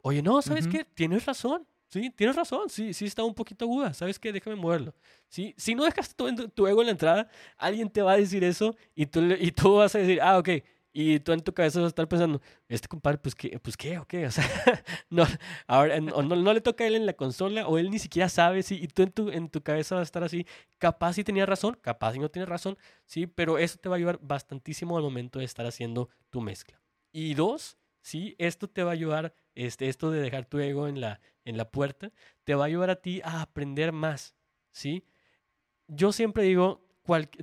[0.00, 0.86] Oye, no, ¿sabes qué?
[0.94, 1.66] Tienes razón.
[1.88, 2.70] Sí, tienes razón.
[2.70, 3.92] Sí, sí está un poquito aguda.
[3.92, 4.32] ¿Sabes qué?
[4.32, 4.94] Déjame moverlo.
[5.28, 5.54] ¿Sí?
[5.58, 7.28] Si no dejaste tu, tu, ego en la entrada,
[7.58, 10.48] alguien te va a decir eso y tú, y tú vas a decir, ah, ok,
[10.96, 13.98] Y tú en tu cabeza vas a estar pensando, este compadre, pues qué, pues qué,
[13.98, 14.44] o qué, o sea,
[15.10, 15.24] no,
[15.66, 18.62] ahora, no, no, le toca a él en la consola, o él ni siquiera sabe,
[18.62, 20.46] sí, y tú en tu, en tu cabeza vas a estar así,
[20.78, 23.98] capaz si tenía razón, capaz si no tiene razón, sí, pero eso te va a
[23.98, 26.80] ayudar bastantísimo al momento de estar haciendo tu mezcla.
[27.10, 31.00] Y dos, sí, esto te va a ayudar, este, esto de dejar tu ego en
[31.00, 32.12] la, en la puerta,
[32.44, 34.36] te va a ayudar a ti a aprender más,
[34.70, 35.04] sí.
[35.88, 36.86] Yo siempre digo,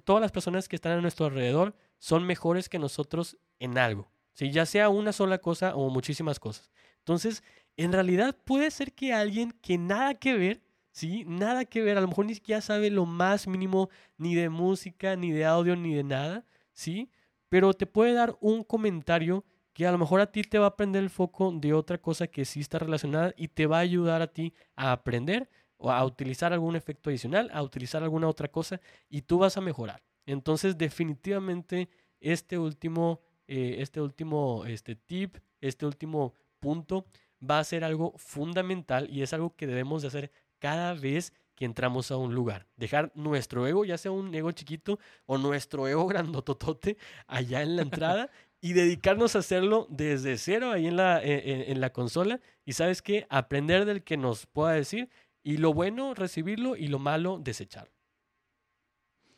[0.06, 4.49] todas las personas que están a nuestro alrededor, son mejores que nosotros en algo, ¿sí?
[4.49, 6.72] ya sea una sola cosa o muchísimas cosas.
[6.97, 7.43] Entonces,
[7.78, 11.26] en realidad puede ser que alguien que nada que ver, ¿sí?
[11.28, 15.16] Nada que ver, a lo mejor ni siquiera sabe lo más mínimo ni de música,
[15.16, 16.43] ni de audio, ni de nada,
[16.74, 17.12] ¿sí?
[17.49, 20.76] Pero te puede dar un comentario que a lo mejor a ti te va a
[20.76, 24.24] prender el foco de otra cosa que sí está relacionada y te va a ayudar
[24.24, 28.82] a ti a aprender o a utilizar algún efecto adicional, a utilizar alguna otra cosa
[29.08, 30.02] y tú vas a mejorar.
[30.32, 31.90] Entonces, definitivamente,
[32.22, 37.06] este último, eh, este último este tip, este último punto,
[37.42, 41.66] va a ser algo fundamental y es algo que debemos de hacer cada vez que
[41.66, 42.68] entramos a un lugar.
[42.78, 47.82] Dejar nuestro ego, ya sea un ego chiquito o nuestro ego grandototote allá en la
[47.82, 48.30] entrada
[48.62, 52.40] y dedicarnos a hacerlo desde cero ahí en la, en, en la consola.
[52.64, 55.10] Y sabes qué, aprender del que nos pueda decir
[55.44, 58.01] y lo bueno recibirlo y lo malo desecharlo.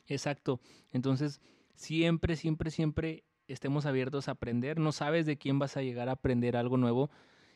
[0.08, 0.60] Exacto.
[0.92, 1.42] Entonces,
[1.76, 4.80] siempre, siempre, siempre estemos abiertos a aprender.
[4.80, 7.10] No sabes de quién vas a llegar a aprender algo nuevo.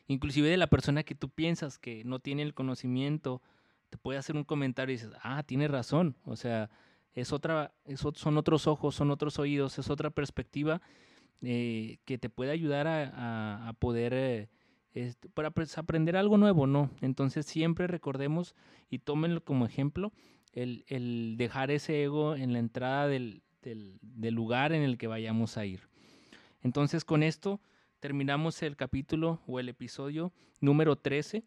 [0.08, 3.42] Inclusive de la persona que tú piensas que no tiene el conocimiento,
[3.90, 6.16] te puede hacer un comentario y dices, ah, tiene razón.
[6.24, 6.70] O sea,
[7.14, 7.74] es otra,
[8.14, 10.82] son otros ojos, son otros oídos, es otra perspectiva
[11.42, 14.50] eh, que te puede ayudar a, poder eh,
[15.34, 16.90] para pues, aprender algo nuevo, ¿no?
[17.02, 18.56] Entonces siempre recordemos
[18.90, 20.14] y tómenlo como ejemplo
[20.54, 23.42] el, dejar ese ego en la entrada del,
[24.12, 25.82] lugar en el que vayamos a ir.
[26.62, 27.60] Entonces con esto
[28.00, 31.44] terminamos el capítulo o el episodio número 13,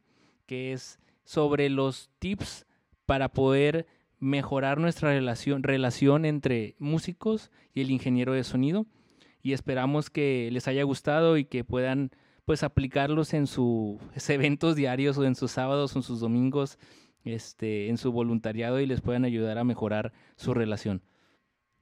[0.47, 2.67] que es sobre los tips
[3.07, 3.87] para poder
[4.19, 8.87] mejorar nuestra relación, relación entre músicos y el ingeniero de sonido.
[9.43, 12.11] Y esperamos que les haya gustado y que puedan
[12.45, 13.99] pues aplicarlos en sus
[14.29, 16.79] eventos diarios o en sus sábados o en sus domingos
[17.25, 21.03] este, en su voluntariado y les puedan ayudar a mejorar su relación.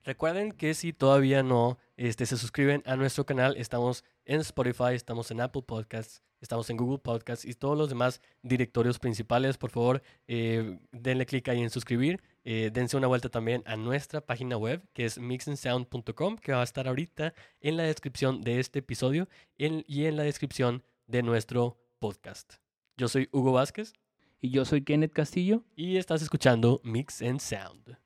[0.04, 5.30] Recuerden que si todavía no este, se suscriben a nuestro canal, estamos en Spotify, estamos
[5.30, 9.58] en Apple Podcasts, estamos en Google Podcasts y todos los demás directorios principales.
[9.58, 12.22] Por favor, eh, denle clic ahí en suscribir.
[12.44, 16.64] Eh, dense una vuelta también a nuestra página web que es mixandsound.com, que va a
[16.64, 19.28] estar ahorita en la descripción de este episodio
[19.58, 22.54] y en la descripción de nuestro podcast.
[22.96, 23.92] Yo soy Hugo Vázquez.
[24.40, 25.64] Y yo soy Kenneth Castillo.
[25.74, 27.98] Y estás escuchando Mix and Sound.